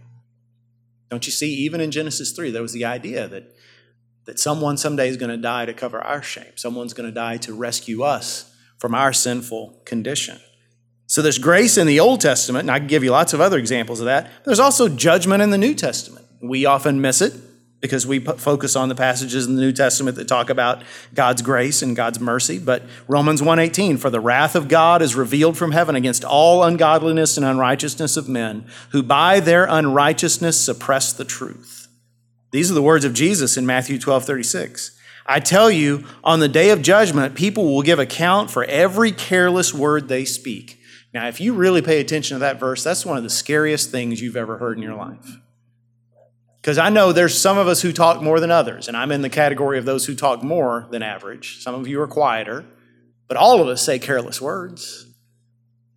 Don't 1.10 1.25
you 1.25 1.31
see, 1.31 1.53
even 1.53 1.80
in 1.80 1.92
Genesis 1.92 2.31
3, 2.31 2.51
there 2.51 2.62
was 2.62 2.74
the 2.74 2.86
idea 2.86 3.27
that, 3.27 3.56
that 4.27 4.38
someone 4.38 4.77
someday 4.77 5.07
is 5.07 5.18
going 5.18 5.31
to 5.31 5.38
die 5.38 5.65
to 5.65 5.74
cover 5.74 6.00
our 6.00 6.21
shame. 6.21 6.56
Someone's 6.56 6.94
going 6.94 7.09
to 7.09 7.13
die 7.15 7.38
to 7.38 7.53
rescue 7.53 8.03
us 8.03 8.53
from 8.77 8.94
our 8.94 9.12
sinful 9.12 9.81
condition. 9.85 10.39
So 11.07 11.21
there's 11.21 11.38
grace 11.38 11.77
in 11.77 11.88
the 11.88 12.01
Old 12.01 12.19
Testament, 12.19 12.63
and 12.63 12.71
I 12.71 12.79
can 12.79 12.88
give 12.88 13.03
you 13.03 13.12
lots 13.12 13.33
of 13.33 13.39
other 13.39 13.57
examples 13.57 14.01
of 14.01 14.06
that. 14.06 14.29
There's 14.44 14.59
also 14.59 14.89
judgment 14.89 15.41
in 15.41 15.50
the 15.50 15.57
New 15.57 15.74
Testament. 15.74 16.25
We 16.41 16.65
often 16.65 17.00
miss 17.00 17.21
it 17.21 17.33
because 17.79 18.06
we 18.06 18.19
focus 18.19 18.75
on 18.75 18.89
the 18.89 18.95
passages 18.95 19.45
in 19.45 19.56
the 19.56 19.62
New 19.62 19.71
Testament 19.71 20.18
that 20.18 20.27
talk 20.27 20.50
about 20.50 20.83
God's 21.13 21.41
grace 21.41 21.81
and 21.81 21.95
God's 21.95 22.19
mercy. 22.19 22.59
But 22.59 22.83
Romans 23.07 23.41
1:18, 23.41 23.97
for 23.97 24.09
the 24.09 24.19
wrath 24.19 24.56
of 24.56 24.68
God 24.68 25.01
is 25.01 25.15
revealed 25.15 25.57
from 25.57 25.71
heaven 25.71 25.95
against 25.95 26.25
all 26.25 26.63
ungodliness 26.63 27.38
and 27.38 27.45
unrighteousness 27.45 28.18
of 28.18 28.27
men, 28.27 28.65
who 28.89 29.01
by 29.01 29.39
their 29.39 29.65
unrighteousness 29.65 30.59
suppress 30.59 31.13
the 31.13 31.25
truth. 31.25 31.87
These 32.52 32.72
are 32.72 32.76
the 32.76 32.82
words 32.82 33.06
of 33.06 33.14
Jesus 33.14 33.58
in 33.58 33.66
Matthew 33.66 34.00
12:36. 34.00 34.92
I 35.26 35.40
tell 35.42 35.70
you, 35.70 36.06
on 36.24 36.40
the 36.40 36.48
day 36.48 36.70
of 36.70 36.82
judgment, 36.82 37.36
people 37.36 37.66
will 37.66 37.82
give 37.82 38.00
account 38.00 38.50
for 38.50 38.64
every 38.64 39.12
careless 39.12 39.74
word 39.74 40.08
they 40.08 40.24
speak. 40.24 40.80
Now, 41.14 41.28
if 41.28 41.42
you 41.42 41.54
really 41.54 41.82
pay 41.82 42.00
attention 42.00 42.36
to 42.36 42.40
that 42.40 42.60
verse, 42.60 42.84
that's 42.84 43.06
one 43.06 43.18
of 43.18 43.24
the 43.24 43.30
scariest 43.30 43.92
things 43.92 44.22
you've 44.22 44.38
ever 44.38 44.58
heard 44.58 44.78
in 44.78 44.84
your 44.84 44.96
life. 44.96 45.38
Because 46.62 46.78
I 46.78 46.90
know 46.90 47.12
there's 47.12 47.40
some 47.40 47.58
of 47.58 47.68
us 47.68 47.82
who 47.82 47.92
talk 47.92 48.22
more 48.22 48.40
than 48.40 48.52
others, 48.52 48.88
and 48.88 48.96
I'm 48.96 49.12
in 49.12 49.22
the 49.22 49.30
category 49.30 49.78
of 49.78 49.86
those 49.86 50.06
who 50.06 50.16
talk 50.16 50.44
more 50.44 50.88
than 50.92 51.02
average. 51.02 51.62
Some 51.62 51.76
of 51.76 51.88
you 51.88 52.02
are 52.02 52.08
quieter, 52.08 52.66
but 53.28 53.38
all 53.38 53.62
of 53.62 53.68
us 53.68 53.82
say 53.82 54.00
careless 54.00 54.42
words. 54.42 55.06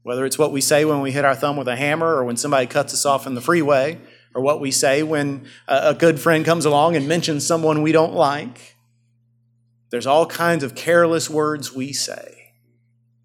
Whether 0.03 0.25
it's 0.25 0.39
what 0.39 0.53
we 0.53 0.61
say 0.61 0.85
when 0.85 1.01
we 1.01 1.13
hit 1.13 1.25
our 1.25 1.35
thumb 1.35 1.57
with 1.57 1.69
a 1.69 1.77
hammer, 1.77 2.15
or 2.15 2.25
when 2.25 2.37
somebody 2.37 2.67
cuts 2.67 2.95
us 2.95 3.05
off 3.05 3.27
in 3.27 3.35
the 3.35 3.41
freeway, 3.41 3.99
or 4.35 4.43
what 4.43 4.61
we 4.61 4.71
say 4.71 5.03
when 5.03 5.47
a 5.67 5.95
good 5.95 6.21
friend 6.21 6.45
comes 6.45 6.65
along 6.65 6.97
and 6.97 7.09
mentions 7.09 7.47
someone 7.47 7.83
we 7.83 7.93
don't 7.93 8.15
like. 8.15 8.77
There's 9.91 10.07
all 10.07 10.27
kinds 10.27 10.63
of 10.63 10.75
careless 10.75 11.29
words 11.29 11.75
we 11.75 11.93
say. 11.93 12.53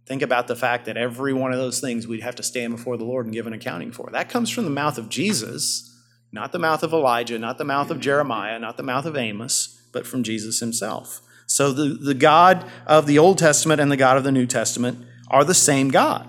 Think 0.07 0.21
about 0.21 0.47
the 0.47 0.55
fact 0.55 0.85
that 0.85 0.97
every 0.97 1.33
one 1.33 1.51
of 1.51 1.59
those 1.59 1.79
things 1.79 2.07
we'd 2.07 2.21
have 2.21 2.35
to 2.35 2.43
stand 2.43 2.75
before 2.75 2.97
the 2.97 3.03
Lord 3.03 3.25
and 3.25 3.33
give 3.33 3.47
an 3.47 3.53
accounting 3.53 3.91
for. 3.91 4.09
That 4.11 4.29
comes 4.29 4.49
from 4.49 4.63
the 4.65 4.71
mouth 4.71 4.97
of 4.97 5.09
Jesus 5.09 5.91
not 6.35 6.51
the 6.51 6.59
mouth 6.59 6.83
of 6.83 6.91
Elijah, 6.91 7.39
not 7.39 7.57
the 7.57 7.63
mouth 7.63 7.89
of 7.89 8.01
Jeremiah, 8.01 8.59
not 8.59 8.75
the 8.75 8.83
mouth 8.83 9.05
of 9.05 9.15
Amos, 9.15 9.81
but 9.93 10.05
from 10.05 10.21
Jesus 10.21 10.59
himself. 10.59 11.21
So 11.47 11.71
the, 11.71 11.93
the 11.93 12.13
God 12.13 12.69
of 12.85 13.07
the 13.07 13.17
Old 13.17 13.37
Testament 13.37 13.79
and 13.79 13.89
the 13.89 13.95
God 13.95 14.17
of 14.17 14.25
the 14.25 14.33
New 14.33 14.45
Testament 14.45 15.05
are 15.29 15.45
the 15.45 15.53
same 15.53 15.89
God. 15.89 16.27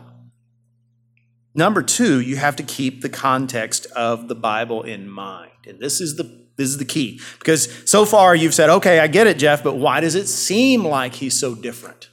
Number 1.57 1.83
two, 1.83 2.21
you 2.21 2.37
have 2.37 2.57
to 2.57 2.63
keep 2.63 3.01
the 3.01 3.09
context 3.09 3.87
of 3.97 4.29
the 4.29 4.35
Bible 4.35 4.83
in 4.83 5.09
mind. 5.09 5.51
And 5.67 5.81
this 5.81 6.01
is 6.01 6.17
the 6.17 6.47
this 6.57 6.69
is 6.69 6.79
the 6.79 6.85
key. 6.85 7.21
Because 7.39 7.69
so 7.91 8.05
far 8.05 8.35
you've 8.35 8.55
said, 8.55 8.71
okay, 8.71 8.99
I 8.99 9.09
get 9.09 9.27
it, 9.27 9.39
Jeff, 9.39 9.63
but 9.63 9.75
why 9.75 10.01
does 10.01 10.15
it 10.15 10.27
seem 10.27 10.85
like 10.85 11.15
he's 11.15 11.39
so 11.39 11.55
different? 11.55 12.09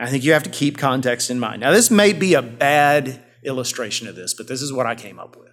I 0.00 0.08
think 0.08 0.24
you 0.24 0.32
have 0.32 0.42
to 0.44 0.50
keep 0.50 0.78
context 0.78 1.30
in 1.30 1.38
mind. 1.38 1.60
Now, 1.60 1.72
this 1.72 1.90
may 1.90 2.12
be 2.12 2.34
a 2.34 2.42
bad 2.42 3.22
illustration 3.44 4.08
of 4.08 4.16
this, 4.16 4.34
but 4.34 4.48
this 4.48 4.62
is 4.62 4.72
what 4.72 4.86
I 4.86 4.94
came 4.94 5.18
up 5.18 5.36
with. 5.36 5.52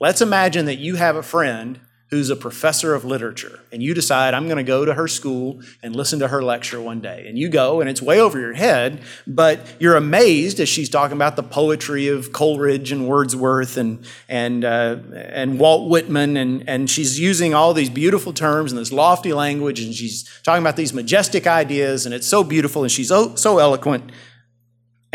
Let's 0.00 0.20
imagine 0.20 0.66
that 0.66 0.76
you 0.78 0.96
have 0.96 1.16
a 1.16 1.22
friend 1.22 1.80
who's 2.10 2.30
a 2.30 2.36
professor 2.36 2.94
of 2.94 3.04
literature, 3.04 3.58
and 3.72 3.82
you 3.82 3.92
decide, 3.92 4.32
I'm 4.32 4.44
going 4.46 4.58
to 4.58 4.62
go 4.62 4.84
to 4.84 4.94
her 4.94 5.08
school 5.08 5.60
and 5.82 5.94
listen 5.96 6.20
to 6.20 6.28
her 6.28 6.40
lecture 6.40 6.80
one 6.80 7.00
day. 7.00 7.26
And 7.26 7.36
you 7.36 7.48
go, 7.48 7.80
and 7.80 7.90
it's 7.90 8.00
way 8.00 8.20
over 8.20 8.38
your 8.38 8.52
head, 8.52 9.00
but 9.26 9.74
you're 9.80 9.96
amazed 9.96 10.60
as 10.60 10.68
she's 10.68 10.88
talking 10.88 11.16
about 11.16 11.34
the 11.34 11.42
poetry 11.42 12.06
of 12.06 12.32
Coleridge 12.32 12.92
and 12.92 13.08
Wordsworth 13.08 13.76
and, 13.76 14.04
and, 14.28 14.64
uh, 14.64 14.98
and 15.14 15.58
Walt 15.58 15.90
Whitman, 15.90 16.36
and, 16.36 16.68
and 16.68 16.88
she's 16.88 17.18
using 17.18 17.54
all 17.54 17.74
these 17.74 17.90
beautiful 17.90 18.32
terms 18.32 18.70
and 18.70 18.80
this 18.80 18.92
lofty 18.92 19.32
language, 19.32 19.80
and 19.80 19.92
she's 19.92 20.22
talking 20.44 20.62
about 20.62 20.76
these 20.76 20.92
majestic 20.92 21.48
ideas, 21.48 22.06
and 22.06 22.14
it's 22.14 22.28
so 22.28 22.44
beautiful, 22.44 22.82
and 22.82 22.92
she's 22.92 23.08
so, 23.08 23.34
so 23.34 23.58
eloquent. 23.58 24.12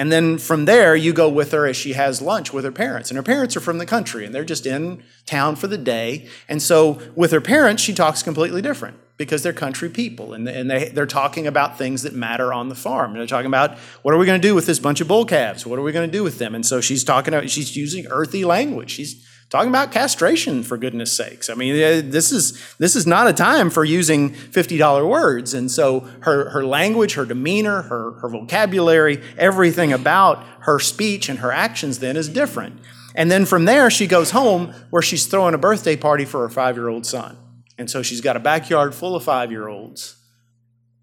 And 0.02 0.12
then 0.12 0.40
from 0.40 0.66
there, 0.66 0.96
you 0.96 1.14
go 1.14 1.30
with 1.30 1.52
her 1.52 1.68
as 1.68 1.78
she 1.78 1.94
has 1.94 2.24
lunch 2.24 2.52
with 2.52 2.66
her 2.66 2.72
parents. 2.72 3.12
And 3.12 3.18
her 3.18 3.22
parents 3.24 3.56
are 3.56 3.60
from 3.60 3.78
the 3.78 3.86
country 3.86 4.26
and 4.26 4.34
they're 4.34 4.44
just 4.44 4.66
in 4.66 5.04
town 5.28 5.56
for 5.56 5.68
the 5.68 5.78
day. 5.78 6.28
And 6.50 6.60
so 6.60 7.00
with 7.16 7.32
her 7.32 7.40
parents, 7.40 7.84
she 7.84 7.94
talks 7.94 8.24
completely 8.24 8.64
different 8.64 8.98
because 9.18 9.44
they're 9.44 9.54
country 9.54 9.90
people 9.90 10.34
and, 10.34 10.50
and 10.50 10.72
they, 10.72 10.90
they're 10.90 11.06
talking 11.06 11.46
about 11.46 11.78
things 11.78 12.02
that 12.02 12.16
matter 12.16 12.52
on 12.52 12.68
the 12.68 12.74
farm. 12.74 13.14
They're 13.14 13.28
talking 13.28 13.46
about 13.46 13.78
what 14.02 14.16
are 14.16 14.18
we 14.18 14.26
going 14.26 14.42
to 14.42 14.48
do 14.48 14.56
with 14.56 14.66
this 14.66 14.80
bunch 14.80 15.02
of 15.02 15.08
bull 15.08 15.24
calves? 15.24 15.68
What 15.68 15.78
are 15.78 15.84
we 15.84 15.92
going 15.92 16.10
to 16.10 16.18
do 16.18 16.24
with 16.24 16.40
them? 16.40 16.56
And 16.56 16.66
so 16.66 16.82
she's 16.82 17.04
talking, 17.04 17.36
about, 17.36 17.48
she's 17.52 17.78
using 17.78 18.08
earthy 18.08 18.44
language. 18.44 18.90
She's 18.90 19.24
talking 19.52 19.70
about 19.70 19.92
castration 19.92 20.64
for 20.64 20.78
goodness 20.78 21.16
sakes. 21.16 21.50
I 21.50 21.56
mean, 21.56 22.10
this 22.10 22.32
is 22.32 22.60
this 22.78 22.96
is 22.96 23.06
not 23.06 23.28
a 23.28 23.34
time 23.34 23.70
for 23.70 23.84
using 23.84 24.32
$50 24.32 25.08
words. 25.08 25.54
And 25.54 25.70
so 25.70 26.08
her, 26.22 26.50
her 26.52 26.66
language, 26.66 27.14
her 27.16 27.26
demeanor, 27.26 27.84
her, 27.84 28.14
her 28.14 28.30
vocabulary, 28.30 29.22
everything 29.38 29.92
about 29.92 30.44
her 30.62 30.80
speech 30.80 31.28
and 31.28 31.40
her 31.40 31.52
actions 31.52 32.00
then 32.00 32.16
is 32.16 32.30
different. 32.30 32.80
And 33.14 33.30
then 33.30 33.46
from 33.46 33.66
there, 33.66 33.92
she 33.92 34.08
goes 34.08 34.32
home 34.32 34.74
where 34.90 35.02
she's 35.02 35.28
throwing 35.28 35.54
a 35.54 35.58
birthday 35.58 35.98
party 35.98 36.24
for 36.24 36.40
her 36.40 36.50
five 36.50 36.78
year 36.78 36.88
old 36.88 37.06
son. 37.06 37.38
And 37.78 37.90
so 37.90 38.02
she's 38.02 38.22
got 38.22 38.38
a 38.38 38.40
backyard 38.40 38.96
full 38.96 39.16
of 39.18 39.24
five 39.24 39.52
year 39.52 39.68
olds. 39.68 40.16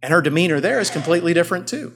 And 0.03 0.13
her 0.13 0.23
demeanor 0.23 0.61
there 0.61 0.81
is 0.81 0.91
completely 0.91 1.35
different 1.35 1.69
too, 1.69 1.93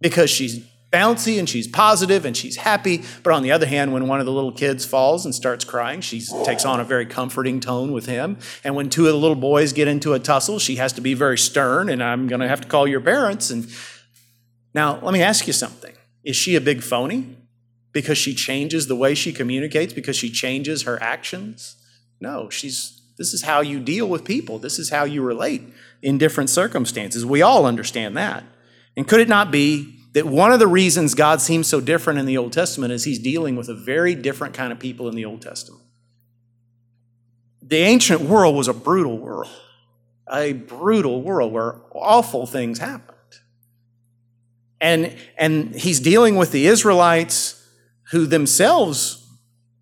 because 0.00 0.28
she's 0.28 0.66
bouncy 0.92 1.38
and 1.38 1.48
she's 1.48 1.68
positive 1.68 2.24
and 2.24 2.36
she's 2.36 2.56
happy. 2.56 3.02
But 3.22 3.32
on 3.32 3.42
the 3.42 3.52
other 3.52 3.66
hand, 3.66 3.92
when 3.92 4.08
one 4.08 4.20
of 4.20 4.26
the 4.26 4.32
little 4.32 4.52
kids 4.52 4.84
falls 4.84 5.24
and 5.24 5.34
starts 5.34 5.64
crying, 5.64 6.00
she 6.00 6.22
takes 6.44 6.64
on 6.64 6.80
a 6.80 6.84
very 6.84 7.06
comforting 7.06 7.60
tone 7.60 7.92
with 7.92 8.06
him. 8.06 8.38
And 8.64 8.74
when 8.74 8.88
two 8.88 9.06
of 9.06 9.12
the 9.12 9.18
little 9.18 9.36
boys 9.36 9.72
get 9.72 9.88
into 9.88 10.14
a 10.14 10.18
tussle, 10.18 10.58
she 10.58 10.76
has 10.76 10.92
to 10.94 11.00
be 11.00 11.14
very 11.14 11.38
stern 11.38 11.88
and 11.88 12.02
I'm 12.02 12.26
going 12.26 12.40
to 12.40 12.48
have 12.48 12.62
to 12.62 12.68
call 12.68 12.86
your 12.86 13.00
parents. 13.00 13.50
And 13.50 13.68
now, 14.74 15.00
let 15.00 15.12
me 15.12 15.22
ask 15.22 15.46
you 15.46 15.52
something. 15.52 15.94
Is 16.24 16.36
she 16.36 16.56
a 16.56 16.60
big 16.60 16.82
phony 16.82 17.36
because 17.92 18.18
she 18.18 18.34
changes 18.34 18.86
the 18.86 18.96
way 18.96 19.14
she 19.14 19.32
communicates, 19.32 19.92
because 19.92 20.16
she 20.16 20.30
changes 20.30 20.82
her 20.82 21.02
actions? 21.02 21.76
No, 22.20 22.50
she's 22.50 23.00
this 23.16 23.34
is 23.34 23.42
how 23.42 23.60
you 23.60 23.80
deal 23.80 24.08
with 24.08 24.24
people. 24.24 24.60
This 24.60 24.78
is 24.78 24.90
how 24.90 25.02
you 25.02 25.22
relate 25.22 25.62
in 26.02 26.18
different 26.18 26.50
circumstances. 26.50 27.26
We 27.26 27.42
all 27.42 27.66
understand 27.66 28.16
that. 28.16 28.44
And 28.96 29.08
could 29.08 29.18
it 29.18 29.28
not 29.28 29.50
be 29.50 29.97
that 30.18 30.26
one 30.26 30.50
of 30.50 30.58
the 30.58 30.66
reasons 30.66 31.14
God 31.14 31.40
seems 31.40 31.68
so 31.68 31.80
different 31.80 32.18
in 32.18 32.26
the 32.26 32.36
Old 32.36 32.52
Testament 32.52 32.92
is 32.92 33.04
he's 33.04 33.20
dealing 33.20 33.54
with 33.54 33.68
a 33.68 33.74
very 33.74 34.16
different 34.16 34.52
kind 34.52 34.72
of 34.72 34.80
people 34.80 35.06
in 35.06 35.14
the 35.14 35.24
Old 35.24 35.42
Testament. 35.42 35.84
The 37.62 37.76
ancient 37.76 38.22
world 38.22 38.56
was 38.56 38.66
a 38.66 38.74
brutal 38.74 39.16
world, 39.16 39.52
a 40.28 40.54
brutal 40.54 41.22
world 41.22 41.52
where 41.52 41.76
awful 41.92 42.46
things 42.46 42.80
happened. 42.80 43.16
And, 44.80 45.16
and 45.36 45.72
he's 45.76 46.00
dealing 46.00 46.34
with 46.34 46.50
the 46.50 46.66
Israelites 46.66 47.64
who 48.10 48.26
themselves 48.26 49.24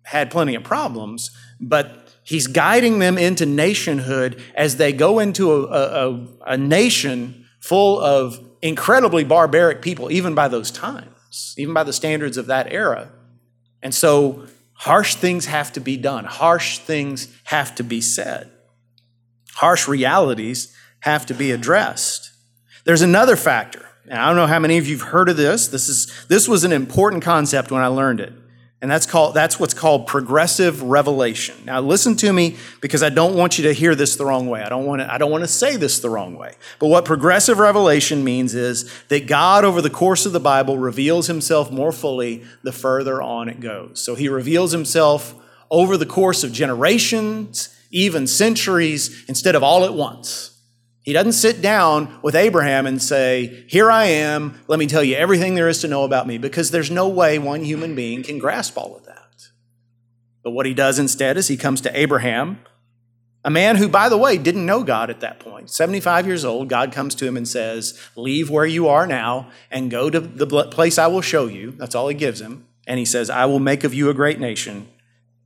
had 0.03 0.29
plenty 0.29 0.53
of 0.53 0.63
problems, 0.63 1.31
but 1.59 2.13
he's 2.23 2.45
guiding 2.45 2.99
them 2.99 3.17
into 3.17 3.47
nationhood 3.47 4.39
as 4.53 4.75
they 4.75 4.93
go 4.93 5.17
into 5.17 5.51
a, 5.51 6.11
a, 6.11 6.27
a 6.45 6.57
nation 6.57 7.47
full 7.59 7.99
of 7.99 8.46
incredibly 8.61 9.23
barbaric 9.23 9.81
people, 9.81 10.11
even 10.11 10.35
by 10.35 10.47
those 10.47 10.71
times, 10.71 11.55
even 11.57 11.73
by 11.73 11.83
the 11.83 11.93
standards 11.93 12.37
of 12.37 12.47
that 12.47 12.71
era. 12.71 13.09
And 13.81 13.93
so 13.93 14.47
harsh 14.73 15.15
things 15.15 15.45
have 15.45 15.71
to 15.73 15.79
be 15.79 15.97
done, 15.97 16.25
harsh 16.25 16.79
things 16.79 17.27
have 17.45 17.75
to 17.75 17.83
be 17.83 18.01
said, 18.01 18.51
harsh 19.53 19.87
realities 19.87 20.75
have 21.01 21.25
to 21.27 21.33
be 21.33 21.51
addressed. 21.51 22.31
There's 22.83 23.01
another 23.01 23.35
factor. 23.35 23.85
And 24.09 24.19
I 24.19 24.27
don't 24.27 24.37
know 24.37 24.47
how 24.47 24.59
many 24.59 24.77
of 24.77 24.87
you 24.87 24.97
have 24.97 25.07
heard 25.09 25.27
of 25.27 25.35
this. 25.35 25.67
This, 25.67 25.89
is, 25.89 26.25
this 26.29 26.47
was 26.47 26.63
an 26.63 26.71
important 26.71 27.23
concept 27.23 27.71
when 27.71 27.81
I 27.81 27.87
learned 27.87 28.21
it. 28.21 28.31
And 28.79 28.91
that's 28.91 29.07
called 29.07 29.33
that's 29.33 29.59
what's 29.59 29.73
called 29.73 30.05
progressive 30.05 30.83
revelation. 30.83 31.55
Now 31.65 31.81
listen 31.81 32.15
to 32.17 32.31
me 32.31 32.57
because 32.79 33.01
I 33.01 33.09
don't 33.09 33.35
want 33.35 33.57
you 33.57 33.63
to 33.63 33.73
hear 33.73 33.95
this 33.95 34.15
the 34.15 34.25
wrong 34.25 34.47
way. 34.47 34.61
I 34.61 34.69
don't 34.69 34.85
want 34.85 35.01
to 35.01 35.11
I 35.11 35.17
don't 35.17 35.31
want 35.31 35.43
to 35.43 35.47
say 35.47 35.77
this 35.77 35.99
the 35.99 36.11
wrong 36.11 36.37
way. 36.37 36.53
But 36.77 36.87
what 36.87 37.03
progressive 37.03 37.57
revelation 37.57 38.23
means 38.23 38.53
is 38.53 38.91
that 39.07 39.25
God 39.25 39.65
over 39.65 39.81
the 39.81 39.89
course 39.89 40.27
of 40.27 40.31
the 40.31 40.39
Bible 40.39 40.77
reveals 40.77 41.25
himself 41.25 41.71
more 41.71 41.91
fully 41.91 42.43
the 42.61 42.71
further 42.71 43.19
on 43.19 43.49
it 43.49 43.59
goes. 43.59 43.99
So 43.99 44.13
he 44.13 44.29
reveals 44.29 44.73
himself 44.73 45.33
over 45.71 45.97
the 45.97 46.05
course 46.05 46.43
of 46.43 46.51
generations, 46.51 47.75
even 47.89 48.27
centuries 48.27 49.25
instead 49.27 49.55
of 49.55 49.63
all 49.63 49.85
at 49.85 49.95
once. 49.95 50.56
He 51.07 51.13
doesn't 51.13 51.31
sit 51.31 51.61
down 51.61 52.19
with 52.21 52.35
Abraham 52.35 52.85
and 52.85 53.01
say, 53.01 53.63
Here 53.69 53.89
I 53.89 54.07
am, 54.07 54.59
let 54.67 54.77
me 54.77 54.87
tell 54.87 55.05
you 55.05 55.15
everything 55.15 55.55
there 55.55 55.69
is 55.69 55.79
to 55.79 55.87
know 55.87 56.03
about 56.03 56.27
me, 56.27 56.37
because 56.37 56.69
there's 56.69 56.91
no 56.91 57.07
way 57.07 57.39
one 57.39 57.63
human 57.63 57.95
being 57.95 58.23
can 58.23 58.39
grasp 58.39 58.77
all 58.77 58.93
of 58.93 59.05
that. 59.05 59.47
But 60.43 60.51
what 60.51 60.65
he 60.65 60.73
does 60.73 60.99
instead 60.99 61.37
is 61.37 61.47
he 61.47 61.55
comes 61.55 61.79
to 61.79 61.97
Abraham, 61.97 62.59
a 63.45 63.49
man 63.49 63.77
who, 63.77 63.87
by 63.87 64.09
the 64.09 64.17
way, 64.17 64.37
didn't 64.37 64.65
know 64.65 64.83
God 64.83 65.09
at 65.09 65.21
that 65.21 65.39
point. 65.39 65.69
75 65.69 66.27
years 66.27 66.43
old, 66.43 66.67
God 66.67 66.91
comes 66.91 67.15
to 67.15 67.25
him 67.25 67.37
and 67.37 67.47
says, 67.47 67.97
Leave 68.17 68.49
where 68.49 68.65
you 68.65 68.89
are 68.89 69.07
now 69.07 69.49
and 69.71 69.89
go 69.89 70.09
to 70.09 70.19
the 70.19 70.45
place 70.65 70.97
I 70.97 71.07
will 71.07 71.21
show 71.21 71.47
you. 71.47 71.71
That's 71.71 71.95
all 71.95 72.09
he 72.09 72.15
gives 72.15 72.41
him. 72.41 72.67
And 72.85 72.99
he 72.99 73.05
says, 73.05 73.29
I 73.29 73.45
will 73.45 73.59
make 73.59 73.85
of 73.85 73.93
you 73.93 74.09
a 74.09 74.13
great 74.13 74.41
nation, 74.41 74.89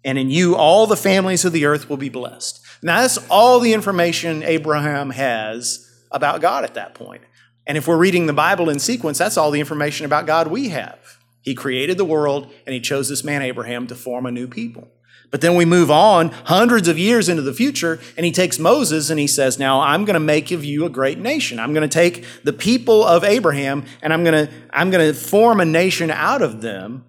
and 0.03 0.17
in 0.17 0.29
you 0.29 0.55
all 0.55 0.88
the 0.88 0.96
families 0.96 1.46
of 1.46 1.53
the 1.53 1.65
earth 1.65 1.89
will 1.89 1.98
be 1.98 2.10
blessed. 2.10 2.62
Now, 2.81 3.01
that's 3.01 3.17
all 3.29 3.60
the 3.60 3.74
information 3.74 4.43
Abraham 4.43 5.12
has 5.12 5.88
about 6.12 6.41
God 6.41 6.63
at 6.63 6.74
that 6.74 6.96
point. 6.96 7.22
And 7.67 7.77
if 7.77 7.88
we're 7.88 7.98
reading 7.98 8.25
the 8.25 8.34
Bible 8.34 8.70
in 8.70 8.79
sequence, 8.79 9.17
that's 9.17 9.38
all 9.38 9.51
the 9.51 9.60
information 9.60 10.05
about 10.05 10.25
God 10.25 10.48
we 10.48 10.70
have. 10.70 11.20
He 11.41 11.53
created 11.53 11.98
the 11.98 12.05
world 12.05 12.51
and 12.65 12.74
he 12.74 12.79
chose 12.79 13.10
this 13.10 13.24
man 13.24 13.41
Abraham 13.41 13.88
to 13.88 13.96
form 13.96 14.25
a 14.25 14.31
new 14.31 14.48
people. 14.48 14.88
But 15.29 15.39
then 15.39 15.55
we 15.55 15.63
move 15.63 15.89
on 15.89 16.29
hundreds 16.29 16.89
of 16.89 17.00
years 17.00 17.29
into 17.29 17.41
the 17.41 17.53
future 17.53 18.00
and 18.17 18.25
he 18.25 18.34
takes 18.34 18.60
Moses 18.60 19.10
and 19.10 19.20
he 19.20 19.27
says, 19.27 19.58
Now 19.58 19.79
I'm 19.79 20.03
going 20.03 20.15
to 20.15 20.20
make 20.20 20.51
of 20.51 20.65
you 20.65 20.86
a 20.86 20.89
great 20.89 21.20
nation. 21.20 21.58
I'm 21.58 21.74
going 21.74 21.88
to 21.88 21.93
take 21.93 22.25
the 22.43 22.51
people 22.51 23.05
of 23.05 23.24
Abraham 23.24 23.86
and 24.01 24.12
I'm 24.12 24.25
going 24.25 24.48
to, 24.48 24.53
I'm 24.72 24.91
going 24.91 25.08
to 25.08 25.17
form 25.17 25.62
a 25.62 25.65
nation 25.65 26.12
out 26.12 26.41
of 26.41 26.62
them. 26.62 27.05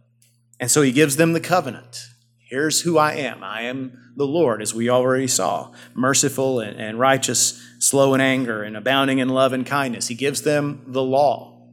And 0.60 0.70
so 0.70 0.82
he 0.82 0.92
gives 0.92 1.16
them 1.16 1.32
the 1.32 1.40
covenant. 1.40 2.06
Here's 2.52 2.82
who 2.82 2.98
I 2.98 3.14
am. 3.14 3.42
I 3.42 3.62
am 3.62 4.12
the 4.14 4.26
Lord, 4.26 4.60
as 4.60 4.74
we 4.74 4.90
already 4.90 5.26
saw, 5.26 5.72
merciful 5.94 6.60
and, 6.60 6.78
and 6.78 6.98
righteous, 6.98 7.58
slow 7.78 8.12
in 8.12 8.20
anger, 8.20 8.62
and 8.62 8.76
abounding 8.76 9.20
in 9.20 9.30
love 9.30 9.54
and 9.54 9.64
kindness. 9.64 10.08
He 10.08 10.14
gives 10.14 10.42
them 10.42 10.84
the 10.86 11.00
law. 11.00 11.70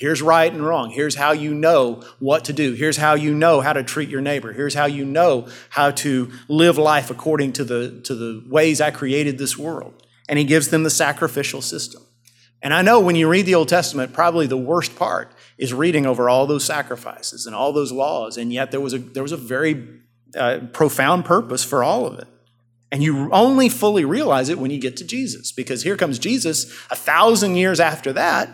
Here's 0.00 0.20
right 0.20 0.52
and 0.52 0.66
wrong. 0.66 0.90
Here's 0.90 1.14
how 1.14 1.30
you 1.30 1.54
know 1.54 2.02
what 2.18 2.46
to 2.46 2.52
do. 2.52 2.72
Here's 2.72 2.96
how 2.96 3.14
you 3.14 3.32
know 3.32 3.60
how 3.60 3.72
to 3.72 3.84
treat 3.84 4.08
your 4.08 4.20
neighbor. 4.20 4.52
Here's 4.52 4.74
how 4.74 4.86
you 4.86 5.04
know 5.04 5.46
how 5.68 5.92
to 5.92 6.32
live 6.48 6.76
life 6.76 7.12
according 7.12 7.52
to 7.52 7.64
the, 7.64 8.00
to 8.02 8.16
the 8.16 8.44
ways 8.48 8.80
I 8.80 8.90
created 8.90 9.38
this 9.38 9.56
world. 9.56 10.04
And 10.28 10.40
he 10.40 10.44
gives 10.44 10.70
them 10.70 10.82
the 10.82 10.90
sacrificial 10.90 11.62
system. 11.62 12.02
And 12.60 12.74
I 12.74 12.82
know 12.82 12.98
when 12.98 13.14
you 13.14 13.28
read 13.28 13.46
the 13.46 13.54
Old 13.54 13.68
Testament, 13.68 14.12
probably 14.12 14.48
the 14.48 14.56
worst 14.56 14.96
part 14.96 15.32
is 15.60 15.74
reading 15.74 16.06
over 16.06 16.28
all 16.28 16.46
those 16.46 16.64
sacrifices 16.64 17.46
and 17.46 17.54
all 17.54 17.72
those 17.72 17.92
laws. 17.92 18.38
And 18.38 18.50
yet 18.50 18.70
there 18.70 18.80
was 18.80 18.94
a, 18.94 18.98
there 18.98 19.22
was 19.22 19.32
a 19.32 19.36
very 19.36 20.00
uh, 20.34 20.60
profound 20.72 21.26
purpose 21.26 21.62
for 21.62 21.84
all 21.84 22.06
of 22.06 22.18
it. 22.18 22.26
And 22.90 23.02
you 23.02 23.30
only 23.30 23.68
fully 23.68 24.04
realize 24.04 24.48
it 24.48 24.58
when 24.58 24.70
you 24.70 24.80
get 24.80 24.96
to 24.96 25.04
Jesus, 25.04 25.52
because 25.52 25.82
here 25.82 25.96
comes 25.96 26.18
Jesus 26.18 26.64
a 26.90 26.96
thousand 26.96 27.56
years 27.56 27.78
after 27.78 28.12
that. 28.14 28.48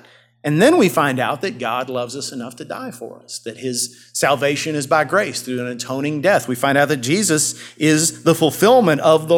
And 0.45 0.61
then 0.61 0.79
we 0.79 0.89
find 0.89 1.19
out 1.19 1.41
that 1.41 1.59
God 1.59 1.89
loves 1.89 2.15
us 2.17 2.33
enough 2.33 2.57
to 2.57 2.65
die 2.65 2.91
for 2.91 3.23
us, 3.23 3.39
that 3.41 3.57
his 3.57 4.11
salvation 4.13 4.75
is 4.75 4.87
by 4.87 5.05
grace 5.05 5.43
through 5.43 5.61
an 5.61 5.69
atoning 5.69 6.21
death. 6.21 6.49
We 6.49 6.55
find 6.55 6.77
out 6.77 6.89
that 6.89 6.99
Jesus 6.99 7.55
is 7.77 8.25
the 8.25 8.35
fulfillment 8.35 9.01
of 9.01 9.29
the 9.29 9.37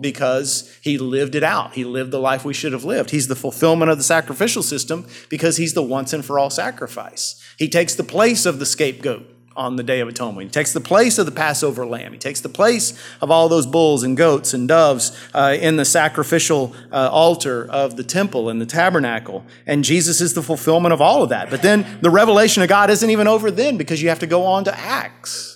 because 0.00 0.76
he 0.82 0.98
lived 0.98 1.34
it 1.34 1.42
out. 1.42 1.74
He 1.74 1.84
lived 1.84 2.10
the 2.10 2.20
life 2.20 2.44
we 2.44 2.54
should 2.54 2.72
have 2.72 2.84
lived. 2.84 3.10
He's 3.10 3.28
the 3.28 3.36
fulfillment 3.36 3.90
of 3.90 3.98
the 3.98 4.04
sacrificial 4.04 4.62
system 4.62 5.06
because 5.28 5.56
he's 5.56 5.74
the 5.74 5.82
once 5.82 6.12
and 6.12 6.24
for 6.24 6.38
all 6.38 6.50
sacrifice. 6.50 7.42
He 7.58 7.68
takes 7.68 7.94
the 7.94 8.04
place 8.04 8.46
of 8.46 8.58
the 8.58 8.66
scapegoat 8.66 9.32
on 9.56 9.76
the 9.76 9.82
Day 9.82 10.00
of 10.00 10.08
Atonement. 10.08 10.48
He 10.48 10.52
takes 10.52 10.72
the 10.72 10.80
place 10.80 11.18
of 11.18 11.26
the 11.26 11.32
Passover 11.32 11.86
lamb. 11.86 12.12
He 12.12 12.18
takes 12.18 12.40
the 12.40 12.48
place 12.48 12.92
of 13.20 13.30
all 13.30 13.48
those 13.48 13.66
bulls 13.66 14.02
and 14.02 14.16
goats 14.16 14.52
and 14.52 14.68
doves 14.68 15.16
uh, 15.32 15.56
in 15.58 15.76
the 15.76 15.84
sacrificial 15.84 16.74
uh, 16.92 17.08
altar 17.10 17.66
of 17.70 17.96
the 17.96 18.04
temple 18.04 18.50
and 18.50 18.60
the 18.60 18.66
tabernacle. 18.66 19.44
And 19.66 19.82
Jesus 19.82 20.20
is 20.20 20.34
the 20.34 20.42
fulfillment 20.42 20.92
of 20.92 21.00
all 21.00 21.22
of 21.22 21.30
that. 21.30 21.50
But 21.50 21.62
then 21.62 21.98
the 22.02 22.10
revelation 22.10 22.62
of 22.62 22.68
God 22.68 22.90
isn't 22.90 23.10
even 23.10 23.26
over 23.26 23.50
then 23.50 23.78
because 23.78 24.02
you 24.02 24.10
have 24.10 24.18
to 24.20 24.26
go 24.26 24.44
on 24.44 24.64
to 24.64 24.78
Acts. 24.78 25.55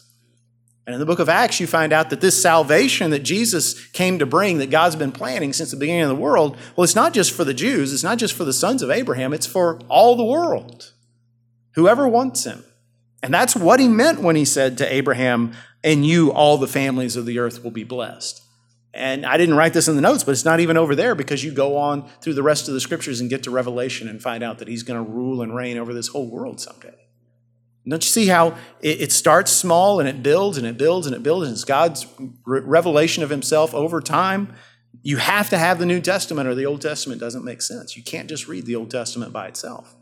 And 0.87 0.95
in 0.95 1.01
the 1.01 1.07
book 1.07 1.19
of 1.19 1.29
Acts, 1.29 1.61
you 1.61 1.67
find 1.67 1.93
out 1.93 2.11
that 2.11 2.21
this 2.21 2.41
salvation 2.41 3.11
that 3.11 3.21
Jesus 3.21 3.87
came 3.89 4.19
to 4.19 4.27
bring, 4.27 4.59
that 4.59 4.71
God's 4.71 4.97
been 4.97 5.13
planning 5.13 5.53
since 5.53 5.71
the 5.71 5.77
beginning 5.77 6.03
of 6.03 6.09
the 6.09 6.15
world, 6.15 6.57
well, 6.75 6.85
it's 6.85 6.95
not 6.95 7.13
just 7.13 7.33
for 7.33 7.45
the 7.45 7.55
Jews, 7.55 7.93
it's 7.93 8.03
not 8.03 8.19
just 8.19 8.35
for 8.35 8.45
the 8.45 8.53
sons 8.53 8.83
of 8.83 8.91
Abraham, 8.91 9.33
it's 9.33 9.47
for 9.47 9.79
all 9.89 10.17
the 10.17 10.25
world. 10.25 10.93
Whoever 11.75 12.09
wants 12.09 12.45
him. 12.45 12.65
And 13.23 13.33
that's 13.33 13.55
what 13.55 13.79
he 13.81 13.89
meant 13.89 14.21
when 14.21 14.37
he 14.37 14.45
said 14.45 14.79
to 14.79 14.93
Abraham, 14.93 15.53
and 15.85 16.05
you, 16.05 16.33
all 16.33 16.57
the 16.57 16.67
families 16.67 17.17
of 17.17 17.27
the 17.27 17.39
earth 17.39 17.63
will 17.63 17.71
be 17.71 17.85
blessed. 17.85 18.43
And 18.93 19.25
I 19.25 19.37
didn't 19.37 19.55
write 19.55 19.73
this 19.73 19.87
in 19.87 19.95
the 19.95 20.03
notes, 20.03 20.25
but 20.25 20.33
it's 20.33 20.45
not 20.45 20.61
even 20.61 20.77
over 20.77 20.97
there 20.97 21.15
because 21.15 21.45
you 21.45 21.53
go 21.53 21.77
on 21.77 22.09
through 22.21 22.35
the 22.35 22.43
rest 22.43 22.67
of 22.67 22.75
the 22.75 22.81
scriptures 22.81 23.21
and 23.21 23.31
get 23.31 23.45
to 23.45 23.51
Revelation 23.51 24.09
and 24.09 24.21
find 24.21 24.43
out 24.43 24.59
that 24.59 24.69
he's 24.69 24.83
going 24.83 25.05
to 25.05 25.09
rule 25.09 25.43
and 25.43 25.55
reign 25.55 25.79
over 25.79 25.95
this 25.95 26.09
whole 26.09 26.29
world 26.29 26.61
someday. 26.61 26.97
Don't 27.91 28.05
you 28.05 28.11
see 28.11 28.29
how 28.29 28.57
it, 28.81 29.11
starts 29.11 29.51
small 29.51 29.99
and 29.99 30.09
it 30.09 30.23
builds 30.23 30.57
and 30.57 30.67
it 30.67 30.79
builds 30.79 31.07
and 31.07 31.15
it 31.15 31.23
builds? 31.23 31.47
And 31.47 31.55
it's 31.55 31.65
God's 31.65 32.07
revelation 32.45 33.23
of 33.23 33.31
himself 33.31 33.75
over 33.75 34.01
time. 34.01 34.55
You 35.03 35.17
have 35.17 35.51
to 35.51 35.59
have 35.59 35.79
the 35.79 35.87
New 35.87 36.01
Testament 36.01 36.49
or 36.49 36.55
the 36.55 36.67
Old 36.67 36.83
Testament 36.83 37.21
doesn't 37.21 37.45
make 37.45 37.63
sense. 37.63 37.97
You 37.97 38.03
can't 38.03 38.29
just 38.29 38.47
read 38.47 38.67
the 38.67 38.77
Old 38.77 38.91
Testament 38.91 39.33
by 39.33 39.49
itself. 39.49 39.95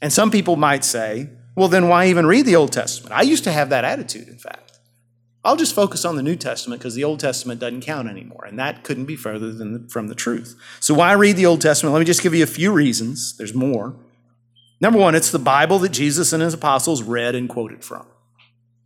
And 0.00 0.12
some 0.12 0.30
people 0.30 0.56
might 0.56 0.84
say, 0.84 1.30
well, 1.56 1.68
then 1.68 1.88
why 1.88 2.06
even 2.06 2.24
read 2.26 2.46
the 2.46 2.54
Old 2.54 2.70
Testament? 2.70 3.12
I 3.12 3.22
used 3.22 3.42
to 3.44 3.52
have 3.52 3.70
that 3.70 3.84
attitude, 3.84 4.28
in 4.28 4.38
fact. 4.38 4.78
I'll 5.44 5.56
just 5.56 5.74
focus 5.74 6.04
on 6.04 6.14
the 6.14 6.22
New 6.22 6.36
Testament 6.36 6.80
because 6.80 6.94
the 6.94 7.04
Old 7.04 7.18
Testament 7.18 7.58
doesn't 7.58 7.80
count 7.80 8.08
anymore. 8.08 8.44
And 8.44 8.58
that 8.58 8.84
couldn't 8.84 9.06
be 9.06 9.16
further 9.16 9.52
than 9.52 9.72
the, 9.72 9.88
from 9.88 10.06
the 10.06 10.14
truth. 10.14 10.60
So, 10.78 10.94
why 10.94 11.12
read 11.12 11.36
the 11.36 11.46
Old 11.46 11.60
Testament? 11.60 11.94
Let 11.94 12.00
me 12.00 12.04
just 12.04 12.22
give 12.22 12.34
you 12.34 12.44
a 12.44 12.46
few 12.46 12.70
reasons. 12.70 13.36
There's 13.36 13.54
more. 13.54 13.96
Number 14.80 14.98
one, 14.98 15.14
it's 15.14 15.30
the 15.30 15.38
Bible 15.38 15.78
that 15.80 15.90
Jesus 15.90 16.32
and 16.32 16.42
his 16.42 16.54
apostles 16.54 17.02
read 17.02 17.34
and 17.34 17.48
quoted 17.48 17.84
from. 17.84 18.06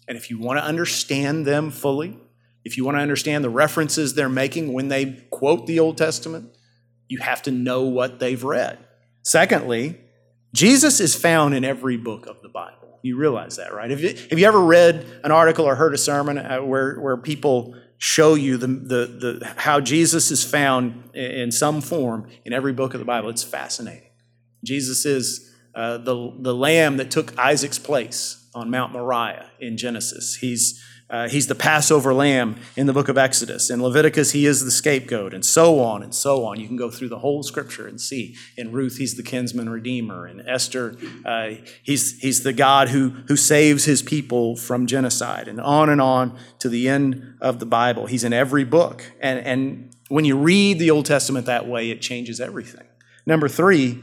And 0.08 0.16
if 0.16 0.30
you 0.30 0.38
want 0.38 0.58
to 0.58 0.64
understand 0.64 1.46
them 1.46 1.70
fully, 1.70 2.18
if 2.64 2.76
you 2.76 2.84
want 2.84 2.96
to 2.96 3.02
understand 3.02 3.44
the 3.44 3.50
references 3.50 4.14
they're 4.14 4.28
making 4.28 4.72
when 4.72 4.88
they 4.88 5.26
quote 5.30 5.66
the 5.66 5.80
Old 5.80 5.99
Testament, 5.99 6.56
you 7.08 7.18
have 7.18 7.42
to 7.42 7.50
know 7.50 7.82
what 7.82 8.20
they've 8.20 8.42
read. 8.42 8.78
Secondly, 9.22 10.00
Jesus 10.54 11.00
is 11.00 11.14
found 11.14 11.54
in 11.54 11.64
every 11.64 11.96
book 11.96 12.26
of 12.26 12.40
the 12.42 12.49
Bible. 12.49 12.99
You 13.02 13.16
realize 13.16 13.56
that, 13.56 13.75
right? 13.75 13.90
Have 13.90 14.00
you, 14.00 14.14
have 14.30 14.38
you 14.38 14.46
ever 14.46 14.61
read 14.61 15.04
an 15.25 15.32
article 15.32 15.64
or 15.64 15.75
heard 15.75 15.92
a 15.92 15.99
sermon 15.99 16.38
uh, 16.38 16.61
where, 16.61 17.00
where 17.00 17.16
people 17.16 17.75
show 17.99 18.34
you 18.34 18.56
the, 18.56 18.66
the, 18.66 19.38
the, 19.40 19.54
how 19.56 19.80
Jesus 19.80 20.30
is 20.30 20.44
found 20.44 21.14
in 21.14 21.50
some 21.50 21.80
form 21.80 22.28
in 22.44 22.52
every 22.52 22.72
book 22.72 22.94
of 22.94 23.00
the 23.00 23.04
Bible? 23.04 23.28
It's 23.28 23.42
fascinating. 23.42 24.11
Jesus 24.64 25.04
is 25.04 25.51
uh, 25.74 25.98
the, 25.98 26.32
the 26.38 26.54
lamb 26.54 26.96
that 26.98 27.10
took 27.10 27.38
Isaac's 27.38 27.78
place 27.78 28.46
on 28.54 28.70
Mount 28.70 28.92
Moriah 28.92 29.50
in 29.60 29.76
Genesis. 29.76 30.36
He's 30.36 30.82
uh, 31.12 31.28
he's 31.28 31.46
the 31.46 31.54
Passover 31.54 32.14
lamb 32.14 32.56
in 32.74 32.86
the 32.86 32.92
book 32.94 33.10
of 33.10 33.18
Exodus. 33.18 33.68
In 33.68 33.82
Leviticus, 33.82 34.32
he 34.32 34.46
is 34.46 34.64
the 34.64 34.70
scapegoat, 34.70 35.34
and 35.34 35.44
so 35.44 35.78
on 35.78 36.02
and 36.02 36.14
so 36.14 36.46
on. 36.46 36.58
You 36.58 36.66
can 36.66 36.78
go 36.78 36.90
through 36.90 37.10
the 37.10 37.18
whole 37.18 37.42
scripture 37.42 37.86
and 37.86 38.00
see. 38.00 38.34
In 38.56 38.72
Ruth, 38.72 38.96
he's 38.96 39.14
the 39.14 39.22
kinsman 39.22 39.68
redeemer. 39.68 40.26
In 40.26 40.40
Esther, 40.48 40.96
uh, 41.26 41.50
he's, 41.82 42.18
he's 42.22 42.44
the 42.44 42.54
God 42.54 42.88
who, 42.88 43.10
who 43.28 43.36
saves 43.36 43.84
his 43.84 44.00
people 44.00 44.56
from 44.56 44.86
genocide, 44.86 45.48
and 45.48 45.60
on 45.60 45.90
and 45.90 46.00
on 46.00 46.34
to 46.60 46.70
the 46.70 46.88
end 46.88 47.36
of 47.42 47.58
the 47.58 47.66
Bible. 47.66 48.06
He's 48.06 48.24
in 48.24 48.32
every 48.32 48.64
book. 48.64 49.04
And, 49.20 49.38
and 49.40 49.94
when 50.08 50.24
you 50.24 50.38
read 50.38 50.78
the 50.78 50.90
Old 50.90 51.04
Testament 51.04 51.44
that 51.44 51.68
way, 51.68 51.90
it 51.90 52.00
changes 52.00 52.40
everything. 52.40 52.86
Number 53.26 53.48
three, 53.48 54.00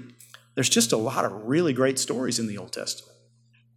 there's 0.60 0.68
just 0.68 0.92
a 0.92 0.98
lot 0.98 1.24
of 1.24 1.32
really 1.46 1.72
great 1.72 1.98
stories 1.98 2.38
in 2.38 2.46
the 2.46 2.58
Old 2.58 2.74
Testament 2.74 3.18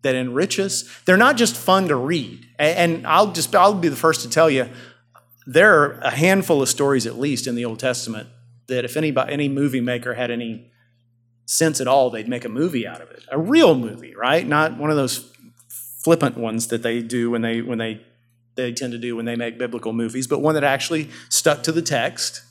that 0.03 0.17
enrich 0.17 0.59
us. 0.59 0.83
They're 1.05 1.17
not 1.17 1.37
just 1.37 1.57
fun 1.57 1.87
to 1.87 1.95
read. 1.95 2.45
And 2.59 3.07
I'll 3.07 3.31
just 3.31 3.55
I'll 3.55 3.73
be 3.73 3.87
the 3.87 3.95
first 3.95 4.23
to 4.23 4.29
tell 4.29 4.51
you 4.51 4.69
there 5.47 5.81
are 5.81 6.01
a 6.01 6.11
handful 6.11 6.61
of 6.61 6.69
stories 6.69 7.07
at 7.07 7.21
least 7.21 7.47
in 7.47 7.55
the 7.55 7.65
Old 7.65 7.79
Testament 7.79 8.29
that 8.67 8.85
if 8.85 8.97
anybody 8.97 9.33
any 9.33 9.49
movie 9.49 9.81
maker 9.81 10.15
had 10.15 10.33
any 10.33 10.73
sense 11.47 11.81
at 11.81 11.87
all, 11.87 12.11
they'd 12.11 12.27
make 12.27 12.45
a 12.45 12.49
movie 12.49 12.85
out 12.85 13.01
of 13.01 13.12
it. 13.12 13.23
A 13.31 13.39
real 13.39 13.77
movie, 13.77 14.17
right? 14.17 14.45
Not 14.45 14.77
one 14.77 14.91
of 14.91 14.97
those 14.97 15.33
flippant 15.69 16.37
ones 16.37 16.67
that 16.67 16.83
they 16.83 17.01
do 17.01 17.31
when 17.31 17.43
they 17.43 17.62
when 17.62 17.79
they 17.79 18.01
they 18.57 18.73
tend 18.73 18.91
to 18.91 18.99
do 18.99 19.15
when 19.15 19.25
they 19.25 19.37
make 19.37 19.57
biblical 19.57 19.93
movies, 19.93 20.27
but 20.27 20.41
one 20.41 20.57
that 20.57 20.65
actually 20.65 21.11
stuck 21.29 21.62
to 21.62 21.71
the 21.71 21.81
text. 21.81 22.43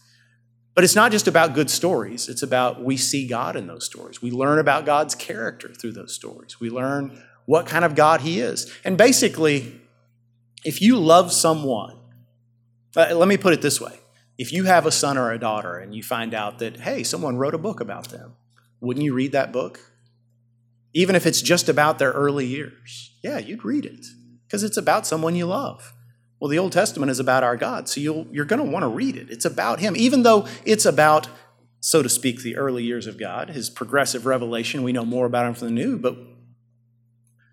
But 0.74 0.84
it's 0.84 0.96
not 0.96 1.12
just 1.12 1.28
about 1.28 1.54
good 1.54 1.70
stories. 1.70 2.30
It's 2.30 2.44
about 2.44 2.84
we 2.84 2.96
see 2.96 3.28
God 3.28 3.56
in 3.56 3.68
those 3.68 3.86
stories. 3.86 4.22
We 4.22 4.32
learn 4.32 4.58
about 4.58 4.86
God's 4.86 5.16
character 5.16 5.74
through 5.74 5.94
those 5.94 6.13
stories. 6.13 6.60
We 6.60 6.70
learn 6.70 7.22
what 7.46 7.66
kind 7.66 7.84
of 7.84 7.96
God 7.96 8.22
He 8.22 8.40
is. 8.40 8.72
And 8.86 8.98
basically, 8.98 9.82
if 10.63 10.82
you 10.82 10.98
love 10.98 11.34
someone, 11.34 11.98
uh, 12.96 13.13
let 13.16 13.28
me 13.28 13.38
put 13.38 13.54
it 13.54 13.62
this 13.62 13.82
way 13.82 14.00
if 14.38 14.51
you 14.51 14.63
have 14.63 14.86
a 14.86 14.92
son 14.92 15.18
or 15.18 15.32
a 15.32 15.38
daughter 15.38 15.78
and 15.78 15.94
you 15.94 16.01
find 16.01 16.34
out 16.34 16.58
that, 16.60 16.80
hey, 16.80 17.04
someone 17.04 17.38
wrote 17.38 17.54
a 17.54 17.60
book 17.60 17.80
about 17.80 18.10
them, 18.10 18.34
wouldn't 18.80 19.04
you 19.04 19.13
read 19.13 19.34
that 19.34 19.51
book? 19.51 19.92
Even 20.94 21.16
if 21.16 21.28
it's 21.28 21.44
just 21.44 21.70
about 21.70 22.00
their 22.00 22.12
early 22.12 22.48
years. 22.48 23.12
Yeah, 23.24 23.38
you'd 23.38 23.63
read 23.63 23.86
it 23.86 24.06
because 24.48 24.63
it's 24.63 24.78
about 24.78 25.06
someone 25.06 25.36
you 25.36 25.46
love. 25.46 25.94
Well, 26.41 26.50
the 26.50 26.57
Old 26.57 26.71
Testament 26.71 27.12
is 27.12 27.19
about 27.19 27.43
our 27.43 27.55
God, 27.55 27.88
so 27.88 28.01
you 28.01 28.41
are 28.41 28.45
going 28.45 28.65
to 28.65 28.69
want 28.69 28.81
to 28.81 28.89
read 28.89 29.15
it. 29.15 29.29
It's 29.29 29.45
about 29.45 29.79
Him, 29.79 29.95
even 29.95 30.24
though 30.24 30.48
it's 30.65 30.86
about, 30.86 31.27
so 31.81 32.01
to 32.01 32.10
speak, 32.10 32.41
the 32.41 32.57
early 32.57 32.83
years 32.83 33.05
of 33.05 33.19
God, 33.19 33.51
His 33.51 33.69
progressive 33.69 34.25
revelation. 34.25 34.81
We 34.81 34.91
know 34.91 35.05
more 35.05 35.27
about 35.27 35.45
Him 35.45 35.53
from 35.53 35.67
the 35.67 35.74
New, 35.75 36.00
but 36.00 36.17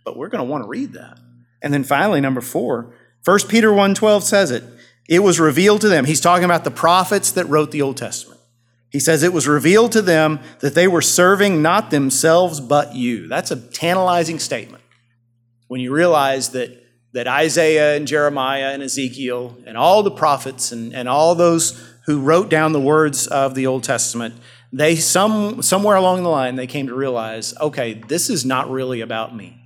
but 0.07 0.17
we're 0.17 0.31
going 0.31 0.43
to 0.43 0.51
want 0.51 0.65
to 0.65 0.69
read 0.69 0.95
that. 0.95 1.19
And 1.61 1.75
then 1.75 1.85
finally, 1.85 2.23
number 2.23 2.41
four, 2.41 2.95
1 3.27 3.41
Peter 3.49 3.69
1.12 3.69 4.23
says 4.23 4.51
it. 4.51 4.65
It 5.07 5.19
was 5.19 5.39
revealed 5.39 5.83
to 5.83 5.89
them. 5.91 6.07
He's 6.07 6.23
talking 6.23 6.47
about 6.47 6.65
the 6.65 6.71
prophets 6.71 7.33
that 7.33 7.45
wrote 7.45 7.73
the 7.73 7.83
Old 7.83 7.99
Testament. 7.99 8.41
He 8.89 9.01
says 9.01 9.23
it 9.23 9.35
was 9.35 9.47
revealed 9.47 9.93
to 9.93 10.01
them 10.01 10.41
that 10.61 10.75
they 10.75 10.89
were 10.89 11.03
serving 11.03 11.61
not 11.61 11.91
themselves 11.91 12.59
but 12.59 12.95
you. 12.95 13.29
That's 13.29 13.51
a 13.51 13.57
tantalizing 13.57 14.39
statement. 14.39 14.83
When 15.67 15.83
you 15.83 15.93
realize 15.93 16.51
that, 16.51 16.88
that 17.13 17.27
Isaiah 17.27 17.97
and 17.97 18.07
Jeremiah 18.07 18.71
and 18.73 18.83
Ezekiel 18.83 19.57
and 19.67 19.77
all 19.77 20.03
the 20.03 20.11
prophets 20.11 20.73
and, 20.73 20.95
and 20.95 21.09
all 21.09 21.35
those 21.35 21.83
who 22.07 22.21
wrote 22.21 22.49
down 22.49 22.73
the 22.73 22.81
words 22.81 23.27
of 23.27 23.55
the 23.55 23.67
Old 23.67 23.85
Testament, 23.85 24.35
they 24.73 24.97
some, 24.97 25.63
somewhere 25.63 25.97
along 25.97 26.23
the 26.23 26.29
line 26.29 26.57
they 26.57 26.67
came 26.67 26.87
to 26.89 26.95
realize, 26.95 27.57
okay, 27.61 27.95
this 27.95 28.29
is 28.29 28.45
not 28.45 28.71
really 28.71 29.01
about 29.01 29.35
me. 29.35 29.63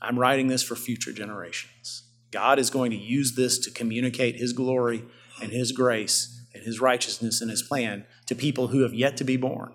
I'm 0.00 0.18
writing 0.18 0.48
this 0.48 0.62
for 0.62 0.74
future 0.74 1.12
generations. 1.12 2.04
God 2.30 2.58
is 2.58 2.70
going 2.70 2.90
to 2.92 2.96
use 2.96 3.34
this 3.34 3.58
to 3.60 3.70
communicate 3.70 4.36
His 4.36 4.52
glory 4.52 5.04
and 5.42 5.52
His 5.52 5.72
grace 5.72 6.42
and 6.54 6.62
His 6.62 6.80
righteousness 6.80 7.40
and 7.40 7.50
His 7.50 7.62
plan 7.62 8.04
to 8.26 8.34
people 8.34 8.68
who 8.68 8.82
have 8.82 8.94
yet 8.94 9.16
to 9.18 9.24
be 9.24 9.36
born. 9.36 9.74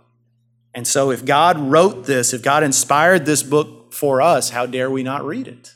And 0.73 0.87
so, 0.87 1.11
if 1.11 1.23
God 1.23 1.57
wrote 1.57 2.05
this, 2.05 2.33
if 2.33 2.41
God 2.41 2.63
inspired 2.63 3.25
this 3.25 3.43
book 3.43 3.93
for 3.93 4.21
us, 4.21 4.49
how 4.49 4.65
dare 4.65 4.89
we 4.89 5.03
not 5.03 5.25
read 5.25 5.47
it? 5.47 5.73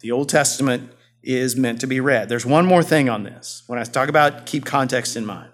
The 0.00 0.12
Old 0.12 0.28
Testament 0.28 0.92
is 1.22 1.56
meant 1.56 1.80
to 1.80 1.86
be 1.86 2.00
read. 2.00 2.28
There's 2.28 2.46
one 2.46 2.66
more 2.66 2.82
thing 2.82 3.08
on 3.08 3.24
this. 3.24 3.62
When 3.66 3.78
I 3.78 3.84
talk 3.84 4.08
about 4.08 4.46
keep 4.46 4.64
context 4.64 5.16
in 5.16 5.26
mind. 5.26 5.50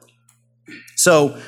So, 0.94 1.40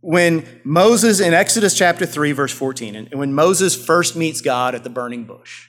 when 0.00 0.46
Moses 0.62 1.18
in 1.20 1.34
Exodus 1.34 1.76
chapter 1.76 2.06
3, 2.06 2.32
verse 2.32 2.52
14, 2.52 2.94
and 2.94 3.14
when 3.14 3.34
Moses 3.34 3.74
first 3.74 4.14
meets 4.14 4.40
God 4.40 4.74
at 4.74 4.84
the 4.84 4.90
burning 4.90 5.24
bush, 5.24 5.68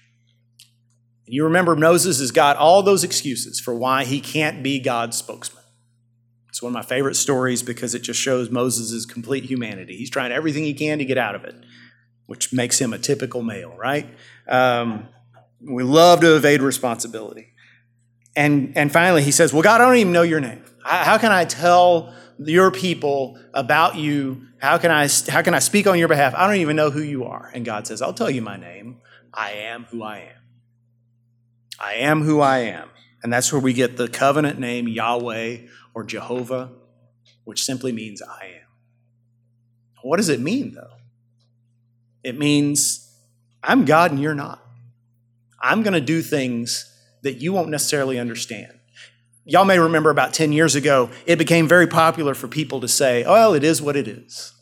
you 1.25 1.43
remember 1.43 1.75
Moses 1.75 2.19
has 2.19 2.31
got 2.31 2.55
all 2.55 2.83
those 2.83 3.03
excuses 3.03 3.59
for 3.59 3.73
why 3.73 4.03
he 4.03 4.19
can't 4.19 4.61
be 4.61 4.79
God's 4.79 5.17
spokesman. 5.17 5.63
It's 6.49 6.61
one 6.61 6.71
of 6.71 6.73
my 6.73 6.81
favorite 6.81 7.15
stories 7.15 7.63
because 7.63 7.93
it 7.95 7.99
just 7.99 8.19
shows 8.19 8.49
Moses' 8.49 9.05
complete 9.05 9.45
humanity. 9.45 9.95
He's 9.95 10.09
trying 10.09 10.31
everything 10.31 10.63
he 10.63 10.73
can 10.73 10.97
to 10.97 11.05
get 11.05 11.17
out 11.17 11.35
of 11.35 11.43
it, 11.43 11.55
which 12.25 12.51
makes 12.51 12.79
him 12.79 12.93
a 12.93 12.97
typical 12.97 13.43
male, 13.43 13.75
right? 13.77 14.07
Um, 14.47 15.07
we 15.61 15.83
love 15.83 16.21
to 16.21 16.35
evade 16.35 16.61
responsibility. 16.61 17.53
And, 18.35 18.77
and 18.77 18.91
finally, 18.91 19.23
he 19.23 19.31
says, 19.31 19.53
Well, 19.53 19.63
God, 19.63 19.81
I 19.81 19.85
don't 19.85 19.97
even 19.97 20.13
know 20.13 20.21
your 20.21 20.39
name. 20.39 20.63
How 20.83 21.17
can 21.17 21.31
I 21.31 21.45
tell 21.45 22.13
your 22.39 22.71
people 22.71 23.37
about 23.53 23.95
you. 23.95 24.47
How 24.59 24.77
can 24.77 24.91
I 24.91 25.07
how 25.27 25.41
can 25.41 25.53
I 25.53 25.59
speak 25.59 25.87
on 25.87 25.99
your 25.99 26.07
behalf? 26.07 26.33
I 26.35 26.47
don't 26.47 26.57
even 26.57 26.75
know 26.75 26.89
who 26.89 27.01
you 27.01 27.25
are. 27.25 27.51
And 27.53 27.65
God 27.65 27.85
says, 27.85 28.01
I'll 28.01 28.13
tell 28.13 28.29
you 28.29 28.41
my 28.41 28.57
name. 28.57 29.01
I 29.33 29.51
am 29.51 29.85
who 29.85 30.03
I 30.03 30.19
am. 30.19 30.41
I 31.79 31.93
am 31.95 32.21
who 32.21 32.39
I 32.39 32.59
am. 32.59 32.89
And 33.21 33.31
that's 33.31 33.51
where 33.51 33.61
we 33.61 33.73
get 33.73 33.97
the 33.97 34.07
covenant 34.07 34.59
name 34.59 34.87
Yahweh 34.87 35.57
or 35.93 36.03
Jehovah, 36.03 36.71
which 37.43 37.63
simply 37.63 37.91
means 37.91 38.21
I 38.21 38.45
am. 38.45 38.67
What 40.01 40.17
does 40.17 40.29
it 40.29 40.39
mean 40.39 40.73
though? 40.73 40.93
It 42.23 42.37
means 42.37 43.17
I'm 43.61 43.85
God 43.85 44.11
and 44.11 44.19
you're 44.21 44.35
not. 44.35 44.65
I'm 45.61 45.83
going 45.83 45.93
to 45.93 46.01
do 46.01 46.21
things 46.21 46.85
that 47.23 47.41
you 47.41 47.53
won't 47.53 47.69
necessarily 47.69 48.17
understand 48.19 48.79
y'all 49.49 49.65
may 49.65 49.79
remember 49.79 50.09
about 50.11 50.33
10 50.33 50.51
years 50.51 50.75
ago, 50.75 51.09
it 51.25 51.37
became 51.37 51.67
very 51.67 51.87
popular 51.87 52.35
for 52.35 52.47
people 52.47 52.79
to 52.81 52.87
say, 52.87 53.23
well, 53.23 53.53
it 53.53 53.63
is 53.63 53.81
what 53.81 53.95
it 53.95 54.07
is. 54.07 54.53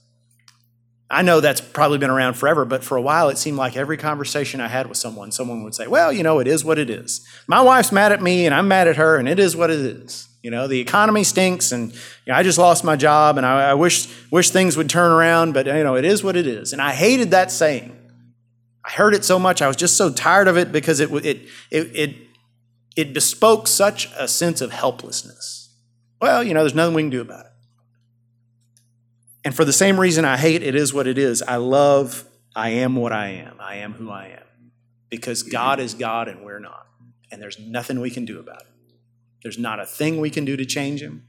I 1.09 1.21
know 1.21 1.39
that's 1.39 1.61
probably 1.61 1.97
been 1.97 2.09
around 2.09 2.33
forever, 2.33 2.65
but 2.65 2.83
for 2.83 2.97
a 2.97 3.01
while 3.01 3.29
it 3.29 3.37
seemed 3.37 3.57
like 3.57 3.77
every 3.77 3.97
conversation 3.97 4.59
I 4.59 4.67
had 4.67 4.87
with 4.87 4.97
someone, 4.97 5.31
someone 5.31 5.63
would 5.63 5.75
say, 5.75 5.87
well, 5.87 6.11
you 6.11 6.23
know, 6.23 6.39
it 6.39 6.47
is 6.47 6.65
what 6.65 6.79
it 6.79 6.89
is. 6.89 7.25
My 7.47 7.61
wife's 7.61 7.91
mad 7.91 8.11
at 8.11 8.21
me 8.21 8.45
and 8.45 8.53
I'm 8.53 8.67
mad 8.67 8.87
at 8.87 8.97
her, 8.97 9.17
and 9.17 9.27
it 9.27 9.39
is 9.39 9.55
what 9.55 9.69
it 9.69 9.79
is. 9.79 10.27
You 10.43 10.51
know, 10.51 10.67
the 10.67 10.79
economy 10.79 11.23
stinks 11.23 11.71
and 11.71 11.91
you 11.91 11.99
know, 12.27 12.35
I 12.35 12.43
just 12.43 12.57
lost 12.57 12.83
my 12.83 12.95
job 12.95 13.37
and 13.37 13.45
I, 13.45 13.71
I 13.71 13.73
wish, 13.73 14.07
wish 14.31 14.49
things 14.49 14.77
would 14.77 14.89
turn 14.89 15.11
around, 15.11 15.53
but 15.53 15.65
you 15.65 15.83
know, 15.83 15.95
it 15.95 16.05
is 16.05 16.23
what 16.23 16.35
it 16.35 16.47
is. 16.47 16.73
And 16.73 16.81
I 16.81 16.91
hated 16.91 17.31
that 17.31 17.51
saying. 17.51 17.95
I 18.87 18.91
heard 18.91 19.13
it 19.13 19.25
so 19.25 19.37
much, 19.37 19.61
I 19.61 19.67
was 19.67 19.75
just 19.75 19.97
so 19.97 20.11
tired 20.11 20.47
of 20.47 20.57
it 20.57 20.71
because 20.71 20.99
it, 21.01 21.11
it, 21.11 21.49
it, 21.69 21.95
it 21.95 22.15
it 22.97 23.13
bespoke 23.13 23.67
such 23.67 24.11
a 24.17 24.27
sense 24.27 24.59
of 24.59 24.71
helplessness. 24.71 25.69
Well, 26.19 26.43
you 26.43 26.53
know, 26.55 26.61
there's 26.61 26.73
nothing 26.73 26.95
we 26.95 27.03
can 27.03 27.11
do 27.11 27.21
about 27.21 27.45
it. 27.45 27.51
And 29.45 29.55
for 29.55 29.63
the 29.63 29.71
same 29.71 29.99
reason 29.99 30.25
I 30.25 30.35
hate 30.35 30.63
it 30.63 30.73
is 30.73 30.93
what 30.93 31.05
it 31.05 31.17
is, 31.17 31.43
I 31.43 31.57
love 31.57 32.25
I 32.55 32.69
am 32.69 32.95
what 32.95 33.13
I 33.13 33.27
am. 33.27 33.57
I 33.59 33.75
am 33.75 33.93
who 33.93 34.09
I 34.09 34.29
am. 34.29 34.71
Because 35.09 35.43
God 35.43 35.79
is 35.79 35.93
God 35.93 36.27
and 36.27 36.43
we're 36.43 36.59
not. 36.59 36.87
And 37.31 37.39
there's 37.39 37.59
nothing 37.59 37.99
we 37.99 38.09
can 38.09 38.25
do 38.25 38.39
about 38.39 38.61
it. 38.61 38.95
There's 39.43 39.59
not 39.59 39.79
a 39.79 39.85
thing 39.85 40.19
we 40.19 40.31
can 40.31 40.43
do 40.43 40.57
to 40.57 40.65
change 40.65 41.01
him. 41.01 41.27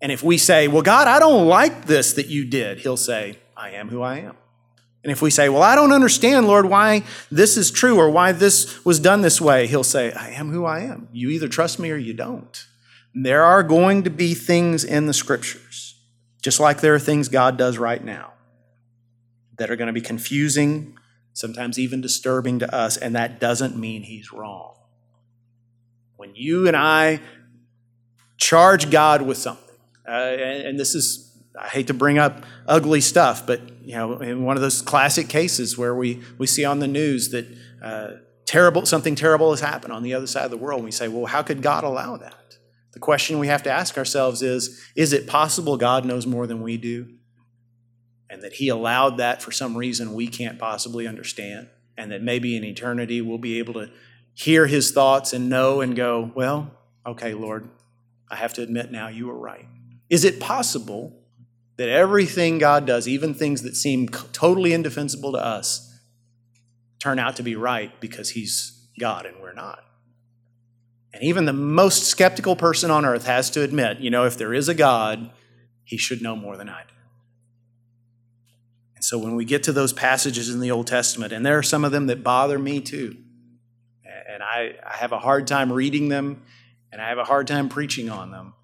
And 0.00 0.10
if 0.10 0.22
we 0.22 0.38
say, 0.38 0.66
Well, 0.66 0.82
God, 0.82 1.08
I 1.08 1.18
don't 1.18 1.46
like 1.46 1.84
this 1.84 2.14
that 2.14 2.28
you 2.28 2.46
did, 2.46 2.78
he'll 2.78 2.96
say, 2.96 3.38
I 3.54 3.72
am 3.72 3.90
who 3.90 4.00
I 4.00 4.20
am. 4.20 4.36
And 5.06 5.12
if 5.12 5.22
we 5.22 5.30
say, 5.30 5.48
Well, 5.48 5.62
I 5.62 5.76
don't 5.76 5.92
understand, 5.92 6.48
Lord, 6.48 6.66
why 6.66 7.04
this 7.30 7.56
is 7.56 7.70
true 7.70 7.96
or 7.96 8.10
why 8.10 8.32
this 8.32 8.84
was 8.84 8.98
done 8.98 9.20
this 9.20 9.40
way, 9.40 9.68
He'll 9.68 9.84
say, 9.84 10.10
I 10.10 10.30
am 10.30 10.50
who 10.50 10.64
I 10.64 10.80
am. 10.80 11.06
You 11.12 11.30
either 11.30 11.46
trust 11.46 11.78
me 11.78 11.92
or 11.92 11.96
you 11.96 12.12
don't. 12.12 12.66
There 13.14 13.44
are 13.44 13.62
going 13.62 14.02
to 14.02 14.10
be 14.10 14.34
things 14.34 14.82
in 14.82 15.06
the 15.06 15.14
scriptures, 15.14 15.94
just 16.42 16.58
like 16.58 16.80
there 16.80 16.92
are 16.92 16.98
things 16.98 17.28
God 17.28 17.56
does 17.56 17.78
right 17.78 18.02
now, 18.02 18.32
that 19.58 19.70
are 19.70 19.76
going 19.76 19.86
to 19.86 19.92
be 19.92 20.00
confusing, 20.00 20.98
sometimes 21.34 21.78
even 21.78 22.00
disturbing 22.00 22.58
to 22.58 22.74
us, 22.74 22.96
and 22.96 23.14
that 23.14 23.38
doesn't 23.38 23.76
mean 23.76 24.02
He's 24.02 24.32
wrong. 24.32 24.74
When 26.16 26.34
you 26.34 26.66
and 26.66 26.76
I 26.76 27.20
charge 28.38 28.90
God 28.90 29.22
with 29.22 29.38
something, 29.38 29.76
uh, 30.08 30.10
and, 30.10 30.66
and 30.66 30.80
this 30.80 30.96
is 30.96 31.35
I 31.58 31.68
hate 31.68 31.86
to 31.86 31.94
bring 31.94 32.18
up 32.18 32.44
ugly 32.66 33.00
stuff, 33.00 33.46
but 33.46 33.60
you 33.82 33.94
know, 33.94 34.18
in 34.18 34.44
one 34.44 34.56
of 34.56 34.62
those 34.62 34.82
classic 34.82 35.28
cases 35.28 35.78
where 35.78 35.94
we, 35.94 36.22
we 36.38 36.46
see 36.46 36.64
on 36.64 36.80
the 36.80 36.88
news 36.88 37.30
that 37.30 37.46
uh, 37.82 38.08
terrible 38.44 38.84
something 38.84 39.14
terrible 39.14 39.50
has 39.50 39.60
happened 39.60 39.92
on 39.92 40.02
the 40.02 40.14
other 40.14 40.26
side 40.26 40.44
of 40.44 40.50
the 40.50 40.56
world, 40.56 40.82
we 40.82 40.90
say, 40.90 41.08
well, 41.08 41.26
how 41.26 41.42
could 41.42 41.62
God 41.62 41.84
allow 41.84 42.16
that? 42.16 42.58
The 42.92 43.00
question 43.00 43.38
we 43.38 43.48
have 43.48 43.62
to 43.64 43.70
ask 43.70 43.98
ourselves 43.98 44.42
is, 44.42 44.82
is 44.96 45.12
it 45.12 45.26
possible 45.26 45.76
God 45.76 46.04
knows 46.04 46.26
more 46.26 46.46
than 46.46 46.62
we 46.62 46.78
do? 46.78 47.08
And 48.30 48.42
that 48.42 48.54
He 48.54 48.68
allowed 48.68 49.18
that 49.18 49.42
for 49.42 49.52
some 49.52 49.76
reason 49.76 50.14
we 50.14 50.26
can't 50.26 50.58
possibly 50.58 51.06
understand, 51.06 51.68
and 51.96 52.10
that 52.10 52.22
maybe 52.22 52.56
in 52.56 52.64
eternity 52.64 53.20
we'll 53.20 53.38
be 53.38 53.58
able 53.58 53.74
to 53.74 53.90
hear 54.32 54.66
His 54.66 54.90
thoughts 54.90 55.32
and 55.32 55.48
know 55.48 55.80
and 55.80 55.94
go, 55.94 56.32
well, 56.34 56.70
okay, 57.06 57.34
Lord, 57.34 57.68
I 58.30 58.36
have 58.36 58.54
to 58.54 58.62
admit 58.62 58.90
now 58.90 59.08
you 59.08 59.26
were 59.26 59.38
right. 59.38 59.66
Is 60.08 60.24
it 60.24 60.40
possible 60.40 61.22
that 61.76 61.88
everything 61.88 62.58
God 62.58 62.86
does, 62.86 63.06
even 63.06 63.34
things 63.34 63.62
that 63.62 63.76
seem 63.76 64.08
totally 64.08 64.72
indefensible 64.72 65.32
to 65.32 65.38
us, 65.38 65.98
turn 66.98 67.18
out 67.18 67.36
to 67.36 67.42
be 67.42 67.54
right 67.54 67.98
because 68.00 68.30
He's 68.30 68.88
God 68.98 69.26
and 69.26 69.36
we're 69.40 69.52
not. 69.52 69.80
And 71.12 71.22
even 71.22 71.44
the 71.44 71.52
most 71.52 72.04
skeptical 72.04 72.56
person 72.56 72.90
on 72.90 73.04
earth 73.04 73.26
has 73.26 73.50
to 73.50 73.62
admit, 73.62 74.00
you 74.00 74.10
know, 74.10 74.24
if 74.24 74.36
there 74.36 74.54
is 74.54 74.68
a 74.68 74.74
God, 74.74 75.30
He 75.84 75.96
should 75.96 76.22
know 76.22 76.36
more 76.36 76.56
than 76.56 76.68
I 76.68 76.82
do. 76.82 76.94
And 78.94 79.04
so 79.04 79.18
when 79.18 79.36
we 79.36 79.44
get 79.44 79.62
to 79.64 79.72
those 79.72 79.92
passages 79.92 80.48
in 80.48 80.60
the 80.60 80.70
Old 80.70 80.86
Testament, 80.86 81.32
and 81.32 81.44
there 81.44 81.58
are 81.58 81.62
some 81.62 81.84
of 81.84 81.92
them 81.92 82.06
that 82.06 82.22
bother 82.22 82.58
me 82.58 82.80
too, 82.80 83.16
and 84.28 84.42
I, 84.42 84.74
I 84.84 84.96
have 84.96 85.12
a 85.12 85.18
hard 85.18 85.46
time 85.46 85.72
reading 85.72 86.08
them, 86.08 86.42
and 86.92 87.00
I 87.00 87.08
have 87.08 87.18
a 87.18 87.24
hard 87.24 87.46
time 87.46 87.68
preaching 87.68 88.10
on 88.10 88.30
them. 88.30 88.54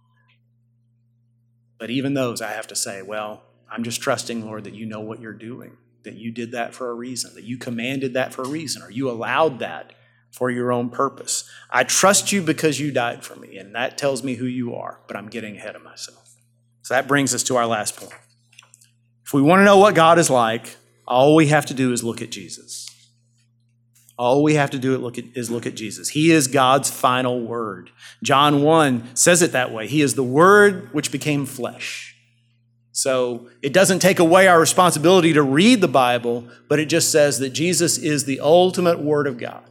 But 1.83 1.91
even 1.91 2.15
those, 2.15 2.41
I 2.41 2.53
have 2.53 2.69
to 2.69 2.77
say, 2.77 3.03
well, 3.03 3.43
I'm 3.69 3.83
just 3.83 4.01
trusting, 4.01 4.47
Lord, 4.47 4.63
that 4.63 4.75
you 4.75 4.87
know 4.87 5.01
what 5.01 5.19
you're 5.19 5.33
doing, 5.33 5.79
that 6.05 6.15
you 6.15 6.31
did 6.31 6.53
that 6.53 6.77
for 6.77 6.89
a 6.89 6.95
reason, 6.95 7.35
that 7.35 7.43
you 7.43 7.59
commanded 7.59 8.15
that 8.15 8.33
for 8.33 8.43
a 8.43 8.49
reason, 8.49 8.83
or 8.83 8.91
you 8.93 9.11
allowed 9.11 9.59
that 9.59 9.93
for 10.31 10.49
your 10.49 10.71
own 10.71 10.91
purpose. 10.91 11.43
I 11.71 11.83
trust 11.83 12.31
you 12.31 12.41
because 12.41 12.79
you 12.79 12.93
died 12.93 13.25
for 13.25 13.35
me, 13.35 13.57
and 13.57 13.75
that 13.75 13.99
tells 13.99 14.23
me 14.23 14.37
who 14.37 14.45
you 14.45 14.77
are, 14.77 15.01
but 15.09 15.17
I'm 15.17 15.27
getting 15.27 15.57
ahead 15.57 15.75
of 15.75 15.83
myself. 15.83 16.37
So 16.83 16.95
that 16.95 17.09
brings 17.09 17.35
us 17.35 17.43
to 17.43 17.57
our 17.57 17.67
last 17.67 17.97
point. 17.97 18.15
If 19.25 19.35
we 19.35 19.43
want 19.43 19.59
to 19.59 19.65
know 19.65 19.79
what 19.79 19.97
God 19.97 20.21
is 20.21 20.31
like, 20.31 20.77
all 21.05 21.35
we 21.35 21.49
have 21.49 21.67
to 21.67 21.75
do 21.75 21.93
is 21.93 22.05
look 22.05 22.23
at 22.23 22.31
Jesus. 22.31 22.92
All 24.23 24.45
we 24.45 24.55
have 24.55 24.71
to 24.71 24.79
do 24.79 24.95
is 25.35 25.51
look 25.51 25.67
at 25.67 25.75
Jesus. 25.75 26.11
He 26.11 26.31
is 26.31 26.47
God's 26.47 26.89
final 26.89 27.41
word. 27.41 27.91
John 28.23 28.63
1 28.63 29.17
says 29.17 29.43
it 29.43 29.51
that 29.51 29.73
way. 29.73 29.89
He 29.89 30.01
is 30.01 30.15
the 30.15 30.23
word 30.23 30.95
which 30.95 31.11
became 31.11 31.45
flesh. 31.45 32.15
So 32.93 33.49
it 33.63 33.73
doesn't 33.73 33.99
take 33.99 34.21
away 34.21 34.47
our 34.47 34.61
responsibility 34.61 35.33
to 35.33 35.43
read 35.43 35.81
the 35.81 35.89
Bible, 35.89 36.47
but 36.69 36.79
it 36.79 36.87
just 36.87 37.11
says 37.11 37.41
that 37.41 37.51
Jesus 37.51 37.99
is 37.99 38.25
the 38.25 38.39
ultimate 38.39 39.01
word 39.01 39.27
of 39.27 39.39
God. 39.39 39.65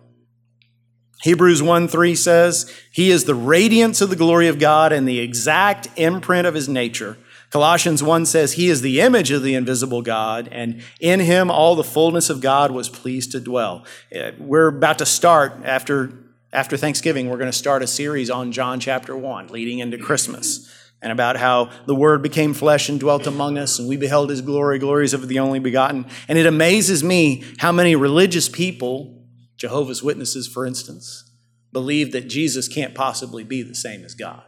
Hebrews 1.22 1.64
1 1.64 1.88
3 1.88 2.14
says, 2.14 2.78
He 2.92 3.10
is 3.10 3.24
the 3.24 3.36
radiance 3.36 4.02
of 4.02 4.10
the 4.10 4.18
glory 4.18 4.50
of 4.50 4.60
God 4.60 4.92
and 4.92 5.08
the 5.08 5.20
exact 5.20 5.88
imprint 5.96 6.46
of 6.46 6.56
his 6.56 6.68
nature 6.68 7.18
Colossians 7.52 8.02
1 8.02 8.26
says, 8.28 8.54
He 8.54 8.70
is 8.70 8.82
the 8.82 9.02
image 9.02 9.30
of 9.30 9.44
the 9.44 9.56
invisible 9.56 10.02
God, 10.02 10.48
and 10.54 10.82
in 11.02 11.20
Him 11.20 11.52
all 11.52 11.76
the 11.76 11.84
fullness 11.84 12.30
of 12.30 12.40
God 12.40 12.72
was 12.72 12.88
pleased 12.88 13.34
to 13.34 13.42
dwell. 13.42 13.86
Uh, 14.16 14.32
we're 14.40 14.68
about 14.68 15.00
to 15.00 15.06
start, 15.06 15.54
after, 15.66 16.14
after 16.54 16.78
Thanksgiving, 16.78 17.30
we're 17.30 17.38
going 17.38 17.52
to 17.52 17.58
start 17.58 17.84
a 17.84 17.88
series 17.88 18.30
on 18.30 18.54
John 18.54 18.80
chapter 18.80 19.18
1, 19.18 19.48
leading 19.48 19.80
into 19.80 19.98
Christmas, 19.98 20.74
and 21.02 21.12
about 21.12 21.36
how 21.36 21.70
the 21.88 21.96
Word 21.96 22.22
became 22.22 22.54
flesh 22.54 22.88
and 22.88 23.02
dwelt 23.02 23.28
among 23.28 23.58
us, 23.58 23.78
and 23.78 23.90
we 23.90 23.98
beheld 23.98 24.30
His 24.30 24.40
glory, 24.40 24.80
glories 24.80 25.14
of 25.14 25.28
the 25.28 25.40
only 25.40 25.60
begotten. 25.60 26.06
And 26.30 26.38
it 26.38 26.46
amazes 26.46 27.04
me 27.04 27.44
how 27.58 27.74
many 27.74 27.98
religious 27.98 28.48
people, 28.48 29.26
Jehovah's 29.58 30.02
Witnesses, 30.02 30.48
for 30.48 30.66
instance, 30.66 31.30
believe 31.74 32.14
that 32.14 32.30
Jesus 32.30 32.70
can't 32.70 32.96
possibly 32.96 33.44
be 33.44 33.62
the 33.62 33.76
same 33.76 34.06
as 34.06 34.16
God. 34.16 34.44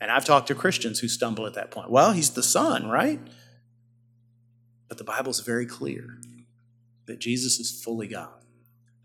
And 0.00 0.10
I've 0.10 0.24
talked 0.24 0.48
to 0.48 0.54
Christians 0.54 1.00
who 1.00 1.08
stumble 1.08 1.46
at 1.46 1.54
that 1.54 1.70
point. 1.70 1.90
Well, 1.90 2.12
he's 2.12 2.30
the 2.30 2.42
Son, 2.42 2.88
right? 2.88 3.20
But 4.88 4.98
the 4.98 5.04
Bible's 5.04 5.40
very 5.40 5.66
clear 5.66 6.18
that 7.06 7.18
Jesus 7.18 7.58
is 7.58 7.82
fully 7.82 8.06
God. 8.06 8.30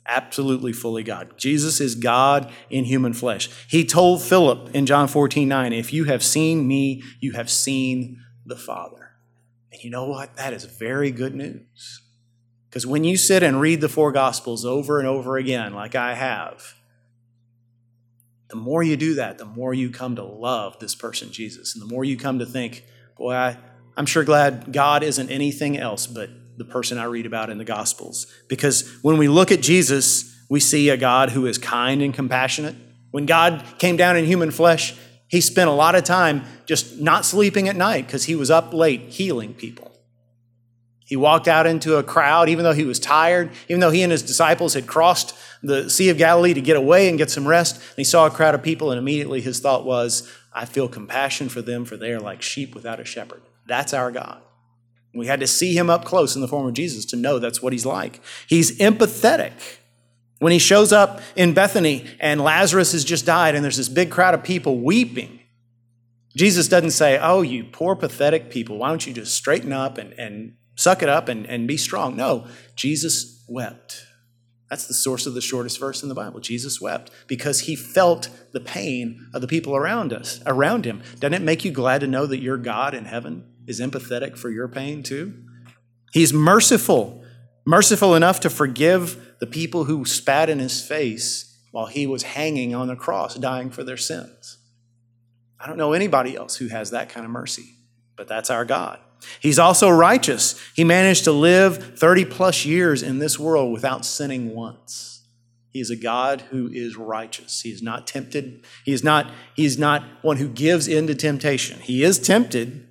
Absolutely 0.05 0.73
fully 0.73 1.03
God. 1.03 1.37
Jesus 1.37 1.79
is 1.79 1.95
God 1.95 2.51
in 2.69 2.83
human 2.83 3.13
flesh. 3.13 3.49
He 3.69 3.85
told 3.85 4.21
Philip 4.21 4.75
in 4.75 4.85
John 4.85 5.07
14 5.07 5.47
9, 5.47 5.73
If 5.73 5.93
you 5.93 6.03
have 6.05 6.23
seen 6.23 6.67
me, 6.67 7.01
you 7.19 7.31
have 7.33 7.49
seen 7.49 8.21
the 8.45 8.57
Father. 8.57 9.11
And 9.71 9.83
you 9.83 9.89
know 9.89 10.05
what? 10.05 10.35
That 10.35 10.53
is 10.53 10.65
very 10.65 11.09
good 11.09 11.33
news. 11.33 12.01
Because 12.69 12.85
when 12.85 13.03
you 13.03 13.17
sit 13.17 13.43
and 13.43 13.61
read 13.61 13.81
the 13.81 13.89
four 13.89 14.11
Gospels 14.11 14.65
over 14.65 14.99
and 14.99 15.07
over 15.07 15.37
again, 15.37 15.73
like 15.73 15.95
I 15.95 16.15
have, 16.15 16.75
the 18.53 18.59
more 18.59 18.83
you 18.83 18.95
do 18.95 19.15
that, 19.15 19.39
the 19.39 19.45
more 19.45 19.73
you 19.73 19.89
come 19.89 20.15
to 20.15 20.23
love 20.23 20.77
this 20.77 20.93
person, 20.93 21.31
Jesus. 21.31 21.73
And 21.73 21.81
the 21.81 21.87
more 21.87 22.05
you 22.05 22.15
come 22.15 22.37
to 22.37 22.45
think, 22.45 22.85
boy, 23.17 23.33
I, 23.33 23.57
I'm 23.97 24.05
sure 24.05 24.23
glad 24.23 24.71
God 24.71 25.01
isn't 25.01 25.31
anything 25.31 25.75
else 25.75 26.05
but 26.05 26.29
the 26.55 26.63
person 26.63 26.99
I 26.99 27.05
read 27.05 27.25
about 27.25 27.49
in 27.49 27.57
the 27.57 27.65
Gospels. 27.65 28.27
Because 28.47 28.87
when 29.01 29.17
we 29.17 29.27
look 29.27 29.51
at 29.51 29.63
Jesus, 29.63 30.39
we 30.51 30.59
see 30.59 30.89
a 30.89 30.97
God 30.97 31.31
who 31.31 31.47
is 31.47 31.57
kind 31.57 32.03
and 32.03 32.13
compassionate. 32.13 32.75
When 33.09 33.25
God 33.25 33.65
came 33.79 33.97
down 33.97 34.17
in 34.17 34.25
human 34.25 34.51
flesh, 34.51 34.95
he 35.27 35.41
spent 35.41 35.67
a 35.67 35.73
lot 35.73 35.95
of 35.95 36.03
time 36.03 36.43
just 36.67 36.99
not 36.99 37.25
sleeping 37.25 37.67
at 37.67 37.75
night 37.75 38.05
because 38.05 38.25
he 38.25 38.35
was 38.35 38.51
up 38.51 38.71
late 38.71 39.01
healing 39.09 39.55
people. 39.55 39.92
He 41.13 41.17
walked 41.17 41.47
out 41.47 41.67
into 41.67 41.97
a 41.97 42.01
crowd, 42.03 42.49
even 42.49 42.63
though 42.63 42.73
he 42.73 42.85
was 42.85 42.97
tired, 42.97 43.51
even 43.69 43.81
though 43.81 43.91
he 43.91 44.01
and 44.01 44.11
his 44.11 44.23
disciples 44.23 44.73
had 44.73 44.87
crossed 44.87 45.35
the 45.61 45.87
Sea 45.87 46.09
of 46.09 46.17
Galilee 46.17 46.55
to 46.55 46.59
get 46.59 46.75
away 46.75 47.07
and 47.07 47.19
get 47.19 47.29
some 47.29 47.47
rest. 47.47 47.75
And 47.75 47.97
he 47.97 48.03
saw 48.03 48.25
a 48.25 48.31
crowd 48.31 48.55
of 48.55 48.63
people, 48.63 48.89
and 48.89 48.97
immediately 48.97 49.39
his 49.39 49.59
thought 49.59 49.85
was, 49.85 50.27
I 50.53 50.65
feel 50.65 50.87
compassion 50.87 51.49
for 51.49 51.61
them, 51.61 51.85
for 51.85 51.97
they 51.97 52.13
are 52.13 52.19
like 52.19 52.41
sheep 52.41 52.73
without 52.73 52.99
a 52.99 53.05
shepherd. 53.05 53.43
That's 53.67 53.93
our 53.93 54.09
God. 54.09 54.41
We 55.13 55.27
had 55.27 55.39
to 55.41 55.45
see 55.45 55.77
him 55.77 55.87
up 55.87 56.03
close 56.03 56.33
in 56.33 56.41
the 56.41 56.47
form 56.47 56.65
of 56.65 56.73
Jesus 56.73 57.05
to 57.05 57.15
know 57.15 57.37
that's 57.37 57.61
what 57.61 57.73
he's 57.73 57.85
like. 57.85 58.19
He's 58.47 58.79
empathetic. 58.79 59.51
When 60.39 60.51
he 60.51 60.57
shows 60.57 60.91
up 60.91 61.21
in 61.35 61.53
Bethany 61.53 62.07
and 62.19 62.41
Lazarus 62.41 62.93
has 62.93 63.05
just 63.05 63.23
died, 63.23 63.53
and 63.53 63.63
there's 63.63 63.77
this 63.77 63.87
big 63.87 64.09
crowd 64.09 64.33
of 64.33 64.43
people 64.43 64.79
weeping, 64.79 65.41
Jesus 66.35 66.67
doesn't 66.67 66.89
say, 66.89 67.19
Oh, 67.21 67.43
you 67.43 67.65
poor, 67.65 67.95
pathetic 67.95 68.49
people, 68.49 68.79
why 68.79 68.89
don't 68.89 69.05
you 69.05 69.13
just 69.13 69.35
straighten 69.35 69.71
up 69.71 69.99
and, 69.99 70.13
and 70.13 70.55
suck 70.75 71.01
it 71.01 71.09
up 71.09 71.29
and, 71.29 71.45
and 71.45 71.67
be 71.67 71.77
strong. 71.77 72.15
No, 72.15 72.47
Jesus 72.75 73.43
wept. 73.47 74.05
That's 74.69 74.87
the 74.87 74.93
source 74.95 75.27
of 75.27 75.35
the 75.35 75.41
shortest 75.41 75.79
verse 75.79 76.01
in 76.01 76.09
the 76.09 76.15
Bible. 76.15 76.39
Jesus 76.39 76.81
wept 76.81 77.11
because 77.27 77.61
he 77.61 77.75
felt 77.75 78.29
the 78.53 78.59
pain 78.59 79.27
of 79.31 79.41
the 79.41 79.47
people 79.47 79.75
around 79.75 80.11
us, 80.11 80.41
around 80.47 80.85
him. 80.85 81.03
Doesn't 81.19 81.35
it 81.35 81.43
make 81.43 81.63
you 81.63 81.71
glad 81.71 82.01
to 82.01 82.07
know 82.07 82.25
that 82.25 82.41
your 82.41 82.57
God 82.57 82.95
in 82.95 83.05
heaven 83.05 83.45
is 83.67 83.79
empathetic 83.79 84.35
for 84.35 84.49
your 84.49 84.67
pain 84.67 85.03
too? 85.03 85.43
He's 86.11 86.33
merciful, 86.33 87.23
merciful 87.65 88.15
enough 88.15 88.39
to 88.39 88.49
forgive 88.49 89.35
the 89.39 89.45
people 89.45 89.83
who 89.83 90.05
spat 90.05 90.49
in 90.49 90.57
his 90.57 90.81
face 90.81 91.55
while 91.69 91.85
he 91.85 92.07
was 92.07 92.23
hanging 92.23 92.73
on 92.73 92.87
the 92.87 92.95
cross, 92.95 93.35
dying 93.35 93.69
for 93.69 93.83
their 93.83 93.97
sins. 93.97 94.57
I 95.59 95.67
don't 95.67 95.77
know 95.77 95.93
anybody 95.93 96.35
else 96.35 96.55
who 96.55 96.67
has 96.69 96.89
that 96.91 97.09
kind 97.09 97.25
of 97.25 97.31
mercy, 97.31 97.75
but 98.15 98.27
that's 98.27 98.49
our 98.49 98.65
God. 98.65 98.99
He's 99.39 99.59
also 99.59 99.89
righteous. 99.89 100.59
He 100.75 100.83
managed 100.83 101.23
to 101.25 101.31
live 101.31 101.97
30 101.97 102.25
plus 102.25 102.65
years 102.65 103.03
in 103.03 103.19
this 103.19 103.39
world 103.39 103.71
without 103.71 104.05
sinning 104.05 104.53
once. 104.53 105.21
He 105.73 105.79
is 105.79 105.89
a 105.89 105.95
God 105.95 106.41
who 106.51 106.69
is 106.71 106.97
righteous. 106.97 107.61
He 107.61 107.71
is 107.71 107.81
not 107.81 108.05
tempted. 108.05 108.63
He 108.85 108.93
is 108.93 109.03
not, 109.03 109.31
he 109.55 109.65
is 109.65 109.77
not 109.77 110.03
one 110.21 110.37
who 110.37 110.47
gives 110.47 110.87
in 110.87 111.07
to 111.07 111.15
temptation. 111.15 111.79
He 111.79 112.03
is 112.03 112.19
tempted 112.19 112.87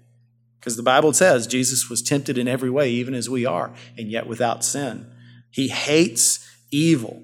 because 0.59 0.77
the 0.77 0.83
Bible 0.83 1.13
says 1.13 1.47
Jesus 1.47 1.89
was 1.89 2.03
tempted 2.03 2.39
in 2.39 2.49
every 2.49 2.71
way, 2.71 2.91
even 2.91 3.15
as 3.15 3.31
we 3.31 3.47
are, 3.47 3.73
and 3.97 4.11
yet 4.11 4.27
without 4.27 4.65
sin. 4.65 5.07
He 5.51 5.69
hates 5.69 6.49
evil, 6.73 7.23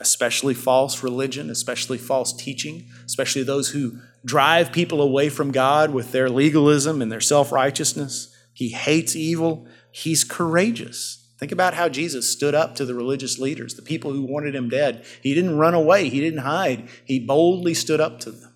especially 0.00 0.54
false 0.54 1.02
religion, 1.02 1.50
especially 1.50 1.98
false 1.98 2.32
teaching, 2.32 2.86
especially 3.04 3.42
those 3.44 3.70
who 3.70 4.00
drive 4.24 4.72
people 4.72 5.00
away 5.00 5.28
from 5.28 5.52
God 5.52 5.90
with 5.90 6.12
their 6.12 6.28
legalism 6.28 7.00
and 7.00 7.10
their 7.10 7.20
self 7.20 7.52
righteousness. 7.52 8.34
He 8.52 8.70
hates 8.70 9.14
evil, 9.14 9.66
he's 9.90 10.24
courageous. 10.24 11.24
Think 11.38 11.52
about 11.52 11.74
how 11.74 11.88
Jesus 11.88 12.28
stood 12.28 12.54
up 12.54 12.74
to 12.74 12.84
the 12.84 12.94
religious 12.94 13.38
leaders, 13.38 13.74
the 13.74 13.82
people 13.82 14.12
who 14.12 14.22
wanted 14.22 14.56
him 14.56 14.68
dead. 14.68 15.04
He 15.22 15.34
didn't 15.34 15.56
run 15.56 15.74
away, 15.74 16.08
he 16.08 16.20
didn't 16.20 16.40
hide. 16.40 16.88
He 17.04 17.20
boldly 17.20 17.74
stood 17.74 18.00
up 18.00 18.18
to 18.20 18.32
them. 18.32 18.54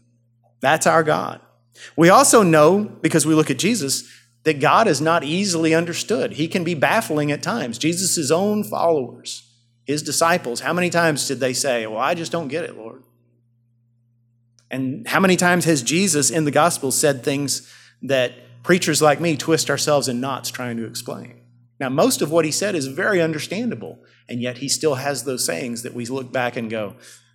That's 0.60 0.86
our 0.86 1.04
God. 1.04 1.40
We 1.96 2.08
also 2.08 2.42
know, 2.42 2.84
because 2.84 3.24
we 3.24 3.34
look 3.34 3.50
at 3.50 3.58
Jesus, 3.58 4.08
that 4.44 4.60
God 4.60 4.88
is 4.88 5.00
not 5.00 5.22
easily 5.22 5.74
understood. 5.74 6.32
He 6.32 6.48
can 6.48 6.64
be 6.64 6.74
baffling 6.74 7.30
at 7.30 7.42
times. 7.42 7.78
Jesus' 7.78 8.30
own 8.30 8.64
followers, 8.64 9.48
his 9.84 10.02
disciples, 10.02 10.60
how 10.60 10.72
many 10.72 10.90
times 10.90 11.26
did 11.28 11.38
they 11.38 11.52
say, 11.52 11.86
Well, 11.86 11.98
I 11.98 12.14
just 12.14 12.32
don't 12.32 12.48
get 12.48 12.64
it, 12.64 12.76
Lord? 12.76 13.04
And 14.72 15.06
how 15.06 15.20
many 15.20 15.36
times 15.36 15.66
has 15.66 15.82
Jesus 15.82 16.30
in 16.30 16.46
the 16.46 16.50
gospel 16.50 16.90
said 16.90 17.22
things 17.22 17.70
that 18.00 18.32
preachers 18.62 19.02
like 19.02 19.20
me 19.20 19.36
twist 19.36 19.68
ourselves 19.68 20.08
in 20.08 20.20
knots 20.20 20.50
trying 20.50 20.78
to 20.78 20.86
explain? 20.86 21.42
Now, 21.78 21.90
most 21.90 22.22
of 22.22 22.30
what 22.30 22.44
he 22.44 22.50
said 22.50 22.74
is 22.74 22.86
very 22.86 23.20
understandable, 23.20 23.98
and 24.28 24.40
yet 24.40 24.58
he 24.58 24.68
still 24.68 24.94
has 24.94 25.24
those 25.24 25.44
sayings 25.44 25.82
that 25.82 25.94
we 25.94 26.06
look 26.06 26.32
back 26.32 26.56
and 26.56 26.70
go, 26.70 26.94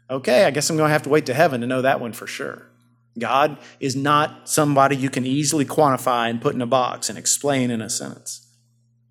okay, 0.10 0.45
I 0.45 0.52
guess 0.52 0.69
I'm 0.69 0.78
going 0.78 0.88
to 0.88 0.93
have 0.93 1.04
to 1.04 1.10
wait 1.10 1.28
to 1.28 1.34
heaven 1.34 1.62
to 1.62 1.67
know 1.67 1.84
that 1.84 2.00
one 2.00 2.13
for 2.13 2.26
sure. 2.28 2.63
God 3.19 3.58
is 3.80 3.95
not 3.95 4.47
somebody 4.50 4.95
you 4.95 5.10
can 5.10 5.26
easily 5.26 5.65
quantify 5.65 6.30
and 6.30 6.41
put 6.41 6.56
in 6.56 6.62
a 6.62 6.67
box 6.67 7.10
and 7.10 7.17
explain 7.17 7.71
in 7.71 7.82
a 7.82 7.89
sentence. 7.89 8.46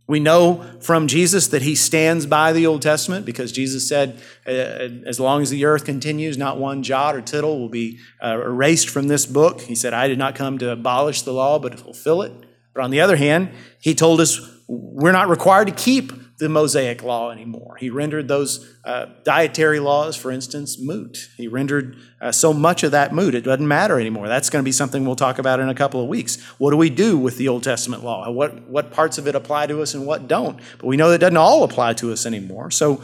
We 0.09 0.21
know 0.21 0.64
from 0.81 1.09
Jesus 1.09 1.49
that 1.49 1.62
he 1.62 1.75
stands 1.75 2.27
by 2.27 2.53
the 2.53 2.66
Old 2.66 2.83
Testament 2.83 3.27
because 3.27 3.51
Jesus 3.51 3.88
said, 3.88 4.21
uh, 4.47 4.51
as 4.51 5.19
long 5.19 5.42
as 5.42 5.51
the 5.51 5.64
earth 5.64 5.85
continues, 5.85 6.38
not 6.38 6.59
one 6.59 6.85
jot 6.85 7.16
or 7.16 7.21
tittle 7.21 7.59
will 7.59 7.69
be 7.69 7.99
uh, 8.23 8.40
erased 8.40 8.88
from 8.88 9.09
this 9.09 9.27
book. 9.27 9.62
He 9.62 9.75
said, 9.75 9.95
I 9.95 10.07
did 10.07 10.19
not 10.19 10.37
come 10.37 10.59
to 10.59 10.71
abolish 10.71 11.23
the 11.23 11.33
law, 11.33 11.59
but 11.59 11.73
to 11.73 11.79
fulfill 11.79 12.23
it. 12.23 12.33
But 12.73 12.85
on 12.85 12.90
the 12.90 13.01
other 13.01 13.16
hand, 13.16 13.51
he 13.81 13.95
told 13.95 14.21
us 14.21 14.40
we're 14.69 15.12
not 15.12 15.29
required 15.29 15.66
to 15.69 15.75
keep 15.75 16.12
the 16.38 16.49
Mosaic 16.49 17.03
law 17.03 17.31
anymore. 17.31 17.77
He 17.79 17.88
rendered 17.88 18.29
those 18.29 18.77
uh, 18.85 19.07
dietary 19.25 19.81
laws, 19.81 20.16
for 20.16 20.31
instance, 20.31 20.79
moot. 20.79 21.31
He 21.37 21.49
rendered 21.49 21.96
uh, 22.20 22.31
so 22.31 22.53
much 22.53 22.83
of 22.83 22.90
that 22.90 23.14
moot, 23.14 23.35
it 23.35 23.42
doesn't 23.42 23.66
matter 23.66 23.99
anymore. 23.99 24.29
That's 24.29 24.51
going 24.51 24.62
to 24.62 24.64
be 24.64 24.72
something 24.72 25.07
we'll 25.07 25.16
talk 25.16 25.38
about 25.38 25.61
in 25.61 25.68
a 25.68 25.75
couple 25.75 26.03
of 26.03 26.09
weeks. 26.09 26.42
What 26.59 26.72
do 26.72 26.77
we 26.77 26.90
do 26.90 27.16
with 27.16 27.38
the 27.38 27.49
Old 27.49 27.62
Testament 27.62 28.05
law? 28.05 28.31
What, 28.31 28.68
what 28.68 28.90
parts 28.90 29.16
of 29.16 29.27
it 29.27 29.35
apply 29.35 29.68
to 29.68 29.81
us 29.81 29.94
and 29.94 30.07
what 30.07 30.29
don't? 30.29 30.61
But 30.79 30.87
we 30.87 30.96
know 30.96 31.11
that 31.11 31.20
doesn't 31.20 31.37
all 31.37 31.62
apply 31.62 31.94
to 31.94 32.12
us 32.12 32.27
anymore. 32.27 32.70
So, 32.70 33.03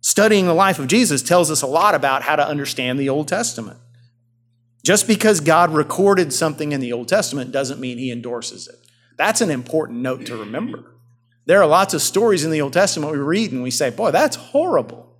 studying 0.00 0.46
the 0.46 0.54
life 0.54 0.78
of 0.78 0.86
Jesus 0.86 1.22
tells 1.22 1.50
us 1.50 1.62
a 1.62 1.66
lot 1.66 1.94
about 1.94 2.22
how 2.22 2.36
to 2.36 2.46
understand 2.46 2.98
the 2.98 3.08
Old 3.08 3.28
Testament. 3.28 3.78
Just 4.84 5.08
because 5.08 5.40
God 5.40 5.74
recorded 5.74 6.32
something 6.32 6.70
in 6.70 6.80
the 6.80 6.92
Old 6.92 7.08
Testament 7.08 7.50
doesn't 7.50 7.80
mean 7.80 7.98
he 7.98 8.12
endorses 8.12 8.68
it. 8.68 8.76
That's 9.18 9.40
an 9.40 9.50
important 9.50 10.00
note 10.00 10.26
to 10.26 10.36
remember. 10.36 10.95
There 11.46 11.62
are 11.62 11.66
lots 11.66 11.94
of 11.94 12.02
stories 12.02 12.44
in 12.44 12.50
the 12.50 12.60
Old 12.60 12.72
Testament 12.72 13.12
we 13.12 13.18
read 13.18 13.52
and 13.52 13.62
we 13.62 13.70
say, 13.70 13.90
boy, 13.90 14.10
that's 14.10 14.36
horrible. 14.36 15.16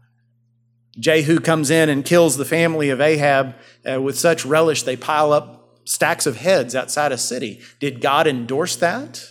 Jehu 0.99 1.39
comes 1.39 1.71
in 1.71 1.89
and 1.89 2.05
kills 2.05 2.37
the 2.37 2.45
family 2.45 2.91
of 2.91 3.01
Ahab 3.01 3.55
uh, 3.91 4.01
with 4.01 4.19
such 4.19 4.45
relish 4.45 4.83
they 4.83 4.97
pile 4.97 5.33
up 5.33 5.81
stacks 5.85 6.27
of 6.27 6.37
heads 6.37 6.75
outside 6.75 7.13
a 7.13 7.19
city. 7.19 7.61
Did 7.79 8.01
God 8.01 8.27
endorse 8.27 8.77
that? 8.77 9.25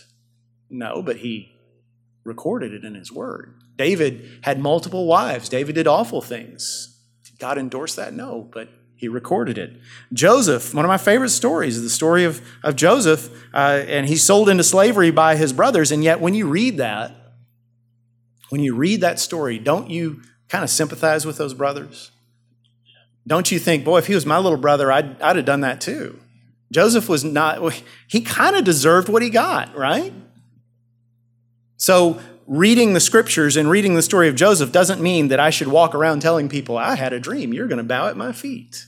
No, 0.70 1.02
but 1.02 1.18
he 1.18 1.52
recorded 2.24 2.72
it 2.72 2.84
in 2.84 2.94
his 2.94 3.12
word. 3.12 3.60
David 3.76 4.40
had 4.42 4.58
multiple 4.58 5.06
wives. 5.06 5.48
David 5.48 5.74
did 5.74 5.86
awful 5.86 6.22
things. 6.22 6.98
Did 7.24 7.38
God 7.38 7.58
endorse 7.58 7.94
that? 7.96 8.14
No, 8.14 8.48
but 8.52 8.68
he 8.96 9.08
recorded 9.08 9.58
it. 9.58 9.76
Joseph, 10.12 10.74
one 10.74 10.84
of 10.84 10.88
my 10.88 10.96
favorite 10.96 11.28
stories, 11.28 11.76
is 11.76 11.82
the 11.82 11.90
story 11.90 12.24
of, 12.24 12.40
of 12.62 12.76
Joseph, 12.76 13.30
uh, 13.54 13.84
and 13.86 14.06
he's 14.06 14.24
sold 14.24 14.48
into 14.48 14.64
slavery 14.64 15.10
by 15.10 15.36
his 15.36 15.52
brothers. 15.52 15.92
And 15.92 16.02
yet, 16.02 16.20
when 16.20 16.34
you 16.34 16.48
read 16.48 16.78
that, 16.78 17.14
when 18.48 18.62
you 18.62 18.74
read 18.74 19.02
that 19.02 19.20
story, 19.20 19.58
don't 19.58 19.90
you 19.90 20.22
kind 20.48 20.64
of 20.64 20.70
sympathize 20.70 21.26
with 21.26 21.36
those 21.36 21.52
brothers? 21.52 22.10
Don't 23.26 23.50
you 23.50 23.58
think, 23.58 23.84
boy, 23.84 23.98
if 23.98 24.06
he 24.06 24.14
was 24.14 24.24
my 24.24 24.38
little 24.38 24.58
brother, 24.58 24.90
I'd, 24.90 25.20
I'd 25.20 25.36
have 25.36 25.44
done 25.44 25.60
that 25.60 25.80
too? 25.80 26.18
Joseph 26.72 27.08
was 27.08 27.22
not, 27.24 27.74
he 28.08 28.20
kind 28.20 28.56
of 28.56 28.64
deserved 28.64 29.08
what 29.08 29.22
he 29.22 29.30
got, 29.30 29.76
right? 29.76 30.12
So, 31.76 32.20
reading 32.46 32.94
the 32.94 33.00
scriptures 33.00 33.56
and 33.56 33.68
reading 33.68 33.94
the 33.94 34.02
story 34.02 34.28
of 34.28 34.36
Joseph 34.36 34.72
doesn't 34.72 35.00
mean 35.00 35.28
that 35.28 35.40
I 35.40 35.50
should 35.50 35.68
walk 35.68 35.94
around 35.94 36.20
telling 36.20 36.48
people, 36.48 36.78
I 36.78 36.96
had 36.96 37.12
a 37.12 37.20
dream, 37.20 37.52
you're 37.52 37.66
going 37.66 37.78
to 37.78 37.84
bow 37.84 38.08
at 38.08 38.16
my 38.16 38.32
feet. 38.32 38.86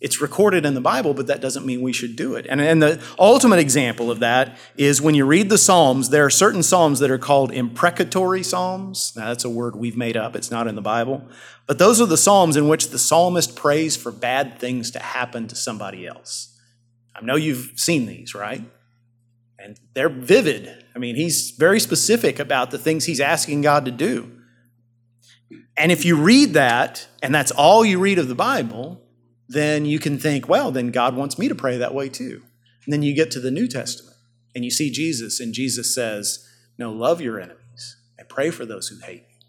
It's 0.00 0.20
recorded 0.20 0.66
in 0.66 0.74
the 0.74 0.80
Bible, 0.80 1.14
but 1.14 1.28
that 1.28 1.40
doesn't 1.40 1.64
mean 1.64 1.80
we 1.80 1.92
should 1.92 2.16
do 2.16 2.34
it. 2.34 2.44
And, 2.48 2.60
and 2.60 2.82
the 2.82 3.00
ultimate 3.20 3.60
example 3.60 4.10
of 4.10 4.18
that 4.18 4.56
is 4.76 5.00
when 5.00 5.14
you 5.14 5.24
read 5.24 5.48
the 5.48 5.58
Psalms, 5.58 6.10
there 6.10 6.24
are 6.24 6.30
certain 6.30 6.64
Psalms 6.64 6.98
that 6.98 7.10
are 7.10 7.18
called 7.18 7.52
imprecatory 7.52 8.42
Psalms. 8.42 9.12
Now, 9.16 9.28
that's 9.28 9.44
a 9.44 9.50
word 9.50 9.76
we've 9.76 9.96
made 9.96 10.16
up, 10.16 10.34
it's 10.34 10.50
not 10.50 10.66
in 10.66 10.74
the 10.74 10.82
Bible. 10.82 11.28
But 11.68 11.78
those 11.78 12.00
are 12.00 12.06
the 12.06 12.16
Psalms 12.16 12.56
in 12.56 12.66
which 12.66 12.90
the 12.90 12.98
psalmist 12.98 13.54
prays 13.54 13.96
for 13.96 14.10
bad 14.10 14.58
things 14.58 14.90
to 14.90 14.98
happen 14.98 15.46
to 15.46 15.54
somebody 15.54 16.04
else. 16.04 16.58
I 17.14 17.24
know 17.24 17.36
you've 17.36 17.72
seen 17.76 18.06
these, 18.06 18.34
right? 18.34 18.64
And 19.62 19.78
they're 19.94 20.08
vivid. 20.08 20.84
I 20.94 20.98
mean, 20.98 21.14
he's 21.14 21.52
very 21.52 21.78
specific 21.78 22.38
about 22.38 22.70
the 22.70 22.78
things 22.78 23.04
he's 23.04 23.20
asking 23.20 23.62
God 23.62 23.84
to 23.84 23.90
do. 23.90 24.30
And 25.76 25.92
if 25.92 26.04
you 26.04 26.16
read 26.16 26.54
that, 26.54 27.06
and 27.22 27.34
that's 27.34 27.50
all 27.50 27.84
you 27.84 27.98
read 27.98 28.18
of 28.18 28.28
the 28.28 28.34
Bible, 28.34 29.00
then 29.48 29.84
you 29.84 29.98
can 29.98 30.18
think, 30.18 30.48
well, 30.48 30.70
then 30.70 30.90
God 30.90 31.14
wants 31.14 31.38
me 31.38 31.48
to 31.48 31.54
pray 31.54 31.76
that 31.78 31.94
way 31.94 32.08
too. 32.08 32.42
And 32.84 32.92
then 32.92 33.02
you 33.02 33.14
get 33.14 33.30
to 33.32 33.40
the 33.40 33.50
New 33.50 33.68
Testament 33.68 34.16
and 34.54 34.64
you 34.64 34.70
see 34.70 34.90
Jesus, 34.90 35.40
and 35.40 35.54
Jesus 35.54 35.94
says, 35.94 36.46
No, 36.76 36.92
love 36.92 37.20
your 37.20 37.40
enemies 37.40 37.96
and 38.18 38.28
pray 38.28 38.50
for 38.50 38.66
those 38.66 38.88
who 38.88 38.98
hate 38.98 39.24
you. 39.28 39.46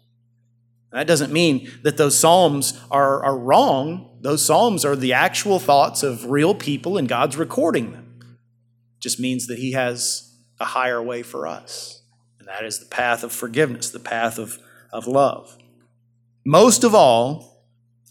That 0.92 1.06
doesn't 1.06 1.32
mean 1.32 1.70
that 1.82 1.96
those 1.96 2.18
Psalms 2.18 2.80
are, 2.90 3.22
are 3.22 3.36
wrong. 3.36 4.16
Those 4.20 4.44
Psalms 4.44 4.84
are 4.84 4.96
the 4.96 5.12
actual 5.12 5.58
thoughts 5.58 6.02
of 6.02 6.30
real 6.30 6.54
people, 6.54 6.96
and 6.96 7.08
God's 7.08 7.36
recording 7.36 7.92
them 7.92 8.03
just 9.04 9.20
means 9.20 9.46
that 9.48 9.58
He 9.58 9.72
has 9.72 10.34
a 10.58 10.64
higher 10.64 11.00
way 11.00 11.22
for 11.22 11.46
us. 11.46 12.00
And 12.38 12.48
that 12.48 12.64
is 12.64 12.80
the 12.80 12.86
path 12.86 13.22
of 13.22 13.32
forgiveness, 13.32 13.90
the 13.90 14.00
path 14.00 14.38
of, 14.38 14.58
of 14.92 15.06
love. 15.06 15.58
Most 16.42 16.84
of 16.84 16.94
all, 16.94 17.62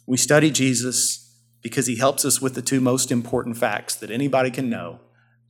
we 0.05 0.17
study 0.17 0.51
Jesus 0.51 1.35
because 1.63 1.87
He 1.87 1.97
helps 1.97 2.23
us 2.25 2.39
with 2.39 2.53
the 2.53 2.61
two 2.61 2.79
most 2.79 3.11
important 3.11 3.57
facts 3.57 3.95
that 3.95 4.11
anybody 4.11 4.51
can 4.51 4.69
know. 4.69 4.99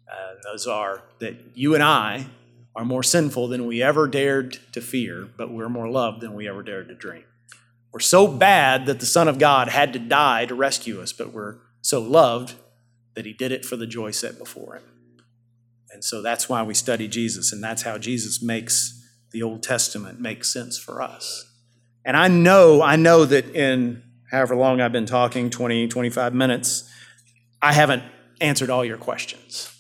Uh, 0.10 0.36
those 0.46 0.66
are 0.66 1.04
that 1.20 1.36
you 1.56 1.76
and 1.76 1.84
I 1.84 2.28
are 2.74 2.86
more 2.86 3.04
sinful 3.04 3.50
than 3.50 3.68
we 3.68 3.84
ever 3.84 4.08
dared 4.08 4.58
to 4.72 4.80
fear, 4.80 5.28
but 5.38 5.52
we're 5.52 5.68
more 5.68 5.90
loved 5.90 6.22
than 6.22 6.34
we 6.34 6.48
ever 6.48 6.64
dared 6.64 6.88
to 6.88 6.96
dream. 6.96 7.26
We're 7.92 8.00
so 8.00 8.30
bad 8.30 8.86
that 8.86 9.02
the 9.02 9.06
Son 9.06 9.28
of 9.28 9.40
God 9.40 9.68
had 9.68 9.92
to 9.92 10.00
die 10.00 10.46
to 10.46 10.56
rescue 10.56 11.02
us, 11.02 11.12
but 11.12 11.34
we're 11.34 11.58
so 11.82 12.02
loved 12.02 12.56
that 13.14 13.26
He 13.26 13.34
did 13.34 13.52
it 13.52 13.66
for 13.66 13.76
the 13.76 13.86
joy 13.86 14.12
set 14.12 14.40
before 14.40 14.76
Him. 14.76 14.84
And 15.94 16.04
so 16.04 16.22
that's 16.22 16.50
why 16.50 16.64
we 16.64 16.74
study 16.74 17.08
Jesus, 17.08 17.54
and 17.54 17.64
that's 17.64 17.84
how 17.84 17.98
Jesus 17.98 18.42
makes 18.42 19.00
the 19.32 19.44
Old 19.44 19.64
Testament 19.64 20.20
make 20.20 20.44
sense 20.44 20.78
for 20.78 21.02
us. 21.02 21.46
And 22.04 22.18
I 22.18 22.28
know, 22.28 22.82
I 22.82 22.96
know 22.96 23.26
that 23.26 23.56
in 23.56 24.04
however 24.32 24.56
long 24.56 24.82
I've 24.82 24.92
been 24.92 25.06
talking 25.06 25.50
20, 25.50 25.88
25 25.88 26.34
minutes 26.34 26.90
I 27.64 27.72
haven't 27.72 28.04
answered 28.42 28.70
all 28.70 28.84
your 28.84 28.98
questions. 28.98 29.74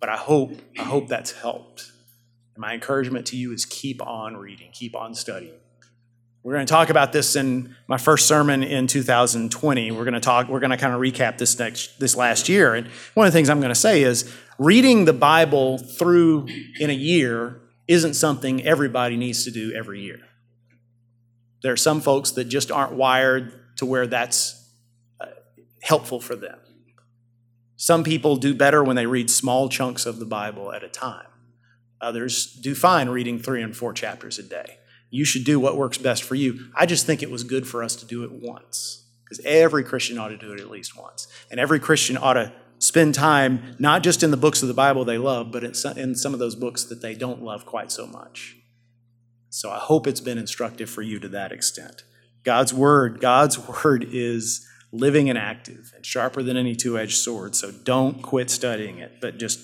But 0.00 0.08
I 0.08 0.16
hope, 0.16 0.60
I 0.76 0.82
hope 0.82 1.06
that's 1.06 1.30
helped. 1.30 1.92
And 2.56 2.60
my 2.60 2.74
encouragement 2.74 3.24
to 3.26 3.36
you 3.36 3.52
is 3.52 3.64
keep 3.64 4.04
on 4.04 4.36
reading, 4.36 4.70
keep 4.72 4.96
on 4.96 5.14
studying. 5.14 5.60
We're 6.46 6.54
going 6.54 6.66
to 6.66 6.72
talk 6.72 6.90
about 6.90 7.12
this 7.12 7.34
in 7.34 7.74
my 7.88 7.98
first 7.98 8.28
sermon 8.28 8.62
in 8.62 8.86
2020. 8.86 9.90
We're 9.90 10.04
going 10.04 10.14
to 10.14 10.20
talk, 10.20 10.46
we're 10.46 10.60
going 10.60 10.70
to 10.70 10.76
kind 10.76 10.94
of 10.94 11.00
recap 11.00 11.38
this 11.38 11.58
next 11.58 11.98
this 11.98 12.14
last 12.14 12.48
year. 12.48 12.76
And 12.76 12.86
one 13.14 13.26
of 13.26 13.32
the 13.32 13.36
things 13.36 13.50
I'm 13.50 13.58
going 13.58 13.70
to 13.70 13.74
say 13.74 14.04
is 14.04 14.32
reading 14.56 15.06
the 15.06 15.12
Bible 15.12 15.76
through 15.78 16.46
in 16.78 16.88
a 16.88 16.92
year 16.92 17.62
isn't 17.88 18.14
something 18.14 18.64
everybody 18.64 19.16
needs 19.16 19.42
to 19.46 19.50
do 19.50 19.72
every 19.74 20.02
year. 20.02 20.20
There 21.64 21.72
are 21.72 21.76
some 21.76 22.00
folks 22.00 22.30
that 22.30 22.44
just 22.44 22.70
aren't 22.70 22.92
wired 22.92 23.52
to 23.78 23.84
where 23.84 24.06
that's 24.06 24.70
uh, 25.20 25.26
helpful 25.82 26.20
for 26.20 26.36
them. 26.36 26.60
Some 27.74 28.04
people 28.04 28.36
do 28.36 28.54
better 28.54 28.84
when 28.84 28.94
they 28.94 29.06
read 29.06 29.30
small 29.30 29.68
chunks 29.68 30.06
of 30.06 30.20
the 30.20 30.26
Bible 30.26 30.72
at 30.72 30.84
a 30.84 30.88
time. 30.88 31.26
Others 32.00 32.52
do 32.52 32.76
fine 32.76 33.08
reading 33.08 33.40
three 33.40 33.62
and 33.62 33.76
four 33.76 33.92
chapters 33.92 34.38
a 34.38 34.44
day. 34.44 34.78
You 35.10 35.24
should 35.24 35.44
do 35.44 35.60
what 35.60 35.76
works 35.76 35.98
best 35.98 36.22
for 36.22 36.34
you. 36.34 36.70
I 36.74 36.86
just 36.86 37.06
think 37.06 37.22
it 37.22 37.30
was 37.30 37.44
good 37.44 37.66
for 37.66 37.82
us 37.82 37.96
to 37.96 38.06
do 38.06 38.24
it 38.24 38.32
once 38.32 39.04
because 39.24 39.44
every 39.44 39.84
Christian 39.84 40.18
ought 40.18 40.28
to 40.28 40.36
do 40.36 40.52
it 40.52 40.60
at 40.60 40.70
least 40.70 40.98
once. 40.98 41.28
And 41.50 41.58
every 41.58 41.80
Christian 41.80 42.16
ought 42.16 42.34
to 42.34 42.52
spend 42.78 43.14
time 43.14 43.76
not 43.78 44.02
just 44.02 44.22
in 44.22 44.30
the 44.30 44.36
books 44.36 44.62
of 44.62 44.68
the 44.68 44.74
Bible 44.74 45.04
they 45.04 45.18
love, 45.18 45.50
but 45.50 45.64
in 45.64 46.14
some 46.14 46.32
of 46.32 46.38
those 46.38 46.54
books 46.54 46.84
that 46.84 47.00
they 47.00 47.14
don't 47.14 47.42
love 47.42 47.64
quite 47.64 47.90
so 47.90 48.06
much. 48.06 48.56
So 49.48 49.70
I 49.70 49.78
hope 49.78 50.06
it's 50.06 50.20
been 50.20 50.38
instructive 50.38 50.90
for 50.90 51.02
you 51.02 51.18
to 51.20 51.28
that 51.28 51.52
extent. 51.52 52.04
God's 52.44 52.74
word, 52.74 53.20
God's 53.20 53.58
word 53.58 54.06
is 54.10 54.66
living 54.92 55.28
and 55.28 55.38
active 55.38 55.92
and 55.96 56.04
sharper 56.04 56.42
than 56.42 56.56
any 56.56 56.76
two-edged 56.76 57.16
sword. 57.16 57.56
So 57.56 57.70
don't 57.70 58.22
quit 58.22 58.50
studying 58.50 58.98
it, 58.98 59.20
but 59.20 59.38
just 59.38 59.60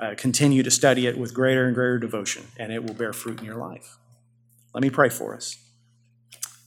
uh, 0.00 0.14
continue 0.16 0.62
to 0.62 0.70
study 0.70 1.06
it 1.06 1.16
with 1.16 1.34
greater 1.34 1.66
and 1.66 1.74
greater 1.74 1.98
devotion, 1.98 2.44
and 2.58 2.72
it 2.72 2.84
will 2.84 2.94
bear 2.94 3.12
fruit 3.12 3.38
in 3.38 3.44
your 3.44 3.56
life. 3.56 3.98
Let 4.74 4.82
me 4.82 4.90
pray 4.90 5.08
for 5.08 5.36
us. 5.36 5.56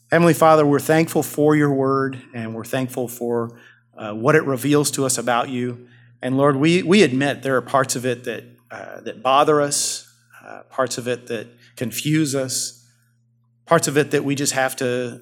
Heavenly 0.09 0.33
Father, 0.33 0.65
we're 0.65 0.79
thankful 0.79 1.21
for 1.21 1.57
your 1.57 1.73
word, 1.73 2.21
and 2.33 2.55
we're 2.55 2.63
thankful 2.63 3.09
for 3.09 3.59
uh, 3.97 4.13
what 4.13 4.35
it 4.35 4.45
reveals 4.45 4.89
to 4.91 5.05
us 5.05 5.17
about 5.17 5.49
you. 5.49 5.89
And 6.21 6.37
Lord, 6.37 6.55
we, 6.55 6.81
we 6.83 7.03
admit 7.03 7.43
there 7.43 7.57
are 7.57 7.61
parts 7.61 7.97
of 7.97 8.05
it 8.05 8.23
that, 8.23 8.45
uh, 8.71 9.01
that 9.01 9.21
bother 9.21 9.61
us, 9.61 10.09
uh, 10.45 10.61
parts 10.69 10.97
of 10.97 11.09
it 11.09 11.27
that 11.27 11.47
confuse 11.75 12.33
us, 12.33 12.87
parts 13.65 13.89
of 13.89 13.97
it 13.97 14.11
that 14.11 14.23
we 14.23 14.33
just 14.33 14.53
have 14.53 14.75
to 14.77 15.21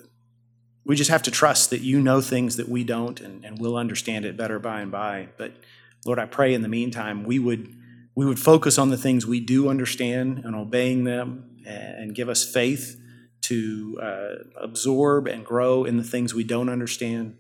we 0.88 0.96
just 0.96 1.10
have 1.10 1.24
to 1.24 1.32
trust 1.32 1.72
that 1.72 1.82
you 1.82 2.00
know 2.00 2.22
things 2.22 2.58
that 2.58 2.70
we 2.70 2.84
don't 2.84 3.20
and, 3.20 3.44
and 3.44 3.60
we'll 3.60 3.76
understand 3.76 4.24
it 4.24 4.38
better 4.38 4.60
by 4.60 4.82
and 4.82 4.92
by. 4.92 5.30
But 5.36 5.54
Lord, 6.06 6.20
I 6.20 6.28
pray 6.28 6.54
in 6.54 6.62
the 6.62 6.68
meantime 6.68 7.24
we 7.24 7.40
would 7.40 7.76
we 8.14 8.24
would 8.24 8.38
focus 8.38 8.78
on 8.78 8.92
the 8.92 8.98
things 8.98 9.26
we 9.26 9.40
do 9.40 9.68
understand 9.68 10.44
and 10.46 10.56
obeying 10.56 11.04
them 11.04 11.55
and 11.66 12.16
give 12.16 12.30
us 12.30 12.44
faith 12.44 13.00
to 13.42 14.00
uh, 14.02 14.44
absorb 14.60 15.28
and 15.28 15.46
grow 15.46 15.84
in 15.84 15.98
the 15.98 16.04
things 16.04 16.34
we 16.34 16.44
don't 16.44 16.70
understand. 16.70 17.38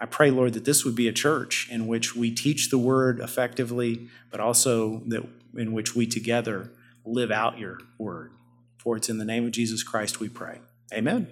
I 0.00 0.06
pray, 0.06 0.30
Lord, 0.30 0.52
that 0.52 0.64
this 0.64 0.84
would 0.84 0.94
be 0.94 1.08
a 1.08 1.12
church 1.12 1.68
in 1.70 1.86
which 1.86 2.14
we 2.14 2.30
teach 2.32 2.70
the 2.70 2.78
word 2.78 3.18
effectively, 3.20 4.08
but 4.30 4.40
also 4.40 5.02
that 5.06 5.26
in 5.56 5.72
which 5.72 5.96
we 5.96 6.06
together 6.06 6.70
live 7.04 7.30
out 7.30 7.58
your 7.58 7.78
word. 7.98 8.32
For 8.76 8.96
it's 8.96 9.08
in 9.08 9.18
the 9.18 9.24
name 9.24 9.44
of 9.44 9.52
Jesus 9.52 9.82
Christ 9.82 10.20
we 10.20 10.28
pray. 10.28 10.60
Amen. 10.92 11.26